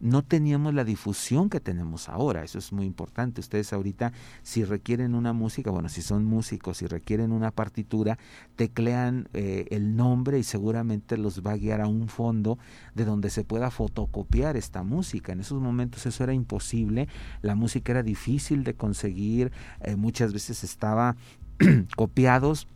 no 0.04 0.20
teníamos 0.22 0.74
la 0.74 0.84
difusión 0.84 1.48
que 1.48 1.60
tenemos 1.60 2.10
ahora, 2.10 2.44
eso 2.44 2.58
es 2.58 2.72
muy 2.72 2.84
importante. 2.84 3.40
Ustedes 3.40 3.72
ahorita, 3.72 4.12
si 4.42 4.62
requieren 4.62 5.14
una 5.14 5.32
música, 5.32 5.70
bueno, 5.70 5.88
si 5.88 6.02
son 6.02 6.26
músicos, 6.26 6.76
si 6.76 6.86
requieren 6.86 7.32
una 7.32 7.50
partitura, 7.50 8.18
teclean 8.54 9.30
eh, 9.32 9.64
el 9.70 9.96
nombre 9.96 10.38
y 10.38 10.42
seguramente 10.42 11.16
los 11.16 11.40
va 11.40 11.52
a 11.52 11.56
guiar 11.56 11.80
a 11.80 11.86
un 11.86 12.08
fondo 12.08 12.58
de 12.94 13.06
donde 13.06 13.30
se 13.30 13.44
pueda 13.44 13.70
fotocopiar 13.70 14.58
esta 14.58 14.82
música. 14.82 15.32
En 15.32 15.40
esos 15.40 15.62
momentos 15.62 16.04
eso 16.04 16.22
era 16.22 16.34
imposible, 16.34 17.08
la 17.40 17.54
música 17.54 17.92
era 17.92 18.02
difícil 18.02 18.62
de 18.62 18.74
conseguir, 18.74 19.52
eh, 19.80 19.96
muchas 19.96 20.34
veces 20.34 20.64
estaba 20.64 21.16
copiados 21.96 22.68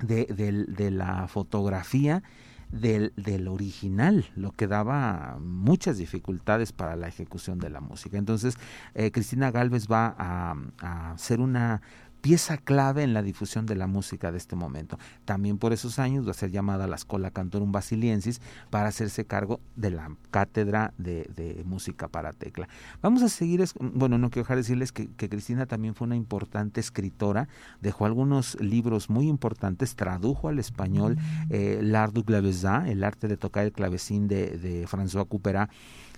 de, 0.00 0.26
de 0.26 0.90
la 0.92 1.26
fotografía 1.26 2.22
del, 2.70 3.12
del, 3.16 3.48
original, 3.48 4.26
lo 4.34 4.52
que 4.52 4.66
daba 4.66 5.38
muchas 5.40 5.98
dificultades 5.98 6.72
para 6.72 6.96
la 6.96 7.08
ejecución 7.08 7.58
de 7.58 7.70
la 7.70 7.80
música. 7.80 8.18
Entonces, 8.18 8.56
eh, 8.94 9.10
Cristina 9.10 9.50
Galvez 9.50 9.86
va 9.90 10.14
a, 10.18 10.54
a 10.80 11.12
hacer 11.12 11.40
una 11.40 11.82
pieza 12.26 12.56
clave 12.56 13.04
en 13.04 13.14
la 13.14 13.22
difusión 13.22 13.66
de 13.66 13.76
la 13.76 13.86
música 13.86 14.32
de 14.32 14.38
este 14.38 14.56
momento. 14.56 14.98
También 15.24 15.58
por 15.58 15.72
esos 15.72 16.00
años 16.00 16.26
va 16.26 16.32
a 16.32 16.34
ser 16.34 16.50
llamada 16.50 16.88
la 16.88 16.98
Schola 16.98 17.30
Cantorum 17.30 17.70
Basiliensis 17.70 18.40
para 18.68 18.88
hacerse 18.88 19.24
cargo 19.24 19.60
de 19.76 19.92
la 19.92 20.10
cátedra 20.32 20.92
de, 20.98 21.62
música 21.64 22.08
para 22.08 22.32
tecla. 22.32 22.68
Vamos 23.00 23.22
a 23.22 23.28
seguir, 23.28 23.64
bueno, 23.78 24.18
no 24.18 24.30
quiero 24.30 24.42
dejar 24.42 24.56
de 24.56 24.62
decirles 24.62 24.90
que, 24.90 25.06
Cristina 25.06 25.66
también 25.66 25.94
fue 25.94 26.06
una 26.06 26.16
importante 26.16 26.80
escritora, 26.80 27.46
dejó 27.80 28.06
algunos 28.06 28.60
libros 28.60 29.08
muy 29.08 29.28
importantes, 29.28 29.94
tradujo 29.94 30.48
al 30.48 30.58
español 30.58 31.16
eh, 31.50 31.78
L'Art 31.80 32.12
du 32.12 32.24
Clavecin, 32.24 32.88
el 32.88 33.04
arte 33.04 33.28
de 33.28 33.36
tocar 33.36 33.66
el 33.66 33.70
clavecín 33.70 34.26
de, 34.26 34.58
de 34.58 34.88
François 34.88 35.28
Couperat, 35.28 35.70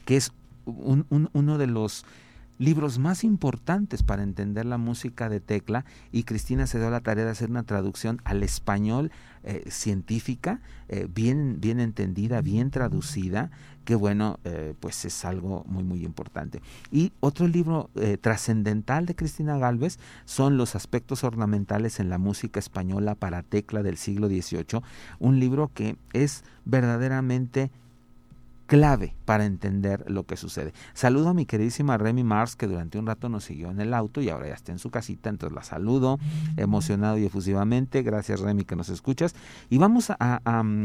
que 0.06 0.16
es 0.16 0.32
uno 0.64 1.59
de 1.59 1.66
los 1.66 2.06
libros 2.59 2.98
más 2.98 3.24
importantes 3.24 4.02
para 4.02 4.22
entender 4.22 4.66
la 4.66 4.78
música 4.78 5.28
de 5.28 5.40
tecla 5.40 5.84
y 6.12 6.24
Cristina 6.24 6.66
se 6.66 6.78
dio 6.78 6.90
la 6.90 7.00
tarea 7.00 7.24
de 7.24 7.30
hacer 7.30 7.50
una 7.50 7.62
traducción 7.62 8.20
al 8.24 8.42
español 8.42 9.11
eh, 9.44 9.64
científica, 9.70 10.61
eh, 10.88 11.06
bien, 11.09 11.61
bien 11.61 11.80
entendida, 11.80 12.42
bien 12.42 12.70
traducida, 12.70 13.50
que 13.84 13.94
bueno, 13.94 14.40
eh, 14.44 14.74
pues 14.78 15.04
es 15.04 15.24
algo 15.24 15.64
muy, 15.66 15.84
muy 15.84 16.04
importante. 16.04 16.61
Y 16.90 17.12
otro 17.20 17.46
libro 17.46 17.90
trascendental 18.20 19.06
de 19.06 19.14
Cristina 19.14 19.56
Galvez 19.56 19.98
son 20.24 20.56
Los 20.56 20.74
aspectos 20.74 21.24
ornamentales 21.24 22.00
en 22.00 22.11
la 22.11 22.18
música 22.18 22.59
española 22.59 23.14
para 23.14 23.42
tecla 23.42 23.82
del 23.82 23.96
siglo 23.96 24.28
XVIII, 24.28 24.82
un 25.18 25.40
libro 25.40 25.70
que 25.72 25.96
es 26.12 26.44
verdaderamente 26.64 27.70
clave 28.68 29.16
para 29.24 29.46
entender 29.46 30.04
lo 30.08 30.24
que 30.24 30.36
sucede. 30.36 30.74
Saludo 30.92 31.30
a 31.30 31.34
mi 31.34 31.46
queridísima 31.46 31.96
Remy 31.96 32.22
Mars, 32.22 32.54
que 32.54 32.66
durante 32.66 32.98
un 32.98 33.06
rato 33.06 33.28
nos 33.30 33.44
siguió 33.44 33.70
en 33.70 33.80
el 33.80 33.94
auto 33.94 34.20
y 34.20 34.28
ahora 34.28 34.48
ya 34.48 34.54
está 34.54 34.72
en 34.72 34.78
su 34.78 34.90
casita, 34.90 35.30
entonces 35.30 35.56
la 35.56 35.62
saludo 35.64 36.18
emocionado 36.56 37.18
y 37.18 37.24
efusivamente. 37.24 38.02
Gracias 38.02 38.40
Remy 38.40 38.64
que 38.64 38.76
nos 38.76 38.90
escuchas. 38.90 39.34
Y 39.70 39.78
vamos 39.78 40.10
a, 40.10 40.40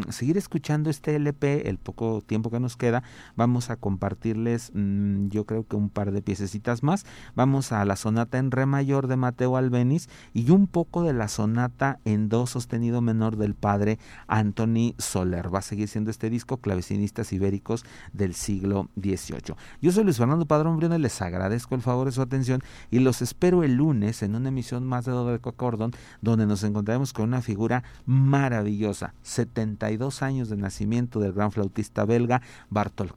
seguir 0.10 0.38
escuchando 0.38 0.90
este 0.90 1.16
LP, 1.16 1.70
el 1.70 1.78
poco 1.78 2.24
tiempo 2.26 2.50
que 2.50 2.60
nos 2.60 2.78
queda. 2.78 3.04
Vamos 3.36 3.70
a 3.70 3.76
compartirles, 3.76 4.72
mm, 4.74 5.28
yo 5.28 5.46
creo 5.46 5.68
que 5.68 5.76
un 5.76 5.90
par 5.90 6.14
de 6.14 6.22
piececitas 6.22 6.84
más. 6.84 7.06
Vamos 7.36 7.74
a 7.74 7.84
la 7.84 7.98
sonata 7.98 8.38
en 8.38 8.52
re 8.52 8.66
mayor 8.66 9.08
de 9.08 9.18
Mateo 9.18 9.58
Albeniz 9.58 10.08
y 10.34 10.52
un 10.52 10.68
poco 10.68 11.04
de 11.04 11.12
la 11.12 11.28
sonata 11.28 12.00
en 12.06 12.30
do 12.30 12.48
sostenido 12.48 13.02
menor 13.02 13.36
del 13.36 13.56
padre 13.56 14.00
Anthony 14.28 14.96
Soler. 14.98 15.54
Va 15.54 15.60
a 15.60 15.64
seguir 15.64 15.90
siendo 15.90 16.12
este 16.12 16.30
disco, 16.30 16.58
Clavecinistas 16.58 17.34
Ibéricos 17.34 17.73
del 18.12 18.34
siglo 18.34 18.90
XVIII. 18.96 19.56
Yo 19.82 19.92
soy 19.92 20.04
Luis 20.04 20.18
Fernando 20.18 20.46
Padrón 20.46 20.78
Briones, 20.78 21.00
les 21.00 21.22
agradezco 21.22 21.76
el 21.76 21.82
favor 21.82 22.08
de 22.08 22.12
su 22.12 22.22
atención 22.22 22.62
y 22.92 23.00
los 23.00 23.22
espero 23.22 23.64
el 23.64 23.76
lunes 23.76 24.24
en 24.24 24.36
una 24.36 24.50
emisión 24.50 24.86
más 24.86 25.06
de 25.06 25.12
Dodeco 25.12 25.50
Acordón, 25.50 25.92
donde 26.22 26.46
nos 26.46 26.64
encontraremos 26.64 27.14
con 27.14 27.26
una 27.26 27.42
figura 27.42 27.84
maravillosa, 28.06 29.14
72 29.22 30.22
años 30.22 30.50
de 30.50 30.58
nacimiento 30.58 31.20
del 31.20 31.34
gran 31.34 31.52
flautista 31.52 32.06
belga 32.06 32.42
Bartol. 32.70 33.14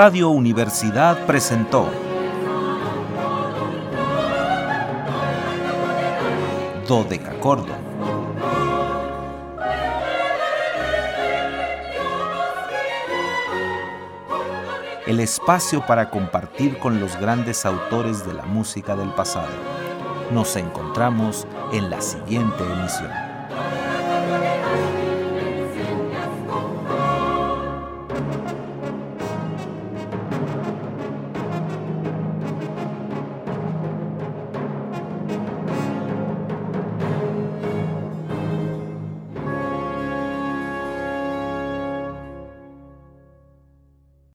Radio 0.00 0.28
Universidad 0.28 1.26
presentó 1.26 1.90
Dodecacordo. 6.86 7.74
El 15.04 15.18
espacio 15.18 15.84
para 15.84 16.10
compartir 16.10 16.78
con 16.78 17.00
los 17.00 17.18
grandes 17.18 17.66
autores 17.66 18.24
de 18.24 18.34
la 18.34 18.44
música 18.44 18.94
del 18.94 19.08
pasado. 19.08 19.48
Nos 20.30 20.54
encontramos 20.54 21.44
en 21.72 21.90
la 21.90 22.00
siguiente 22.00 22.62
emisión. 22.62 23.27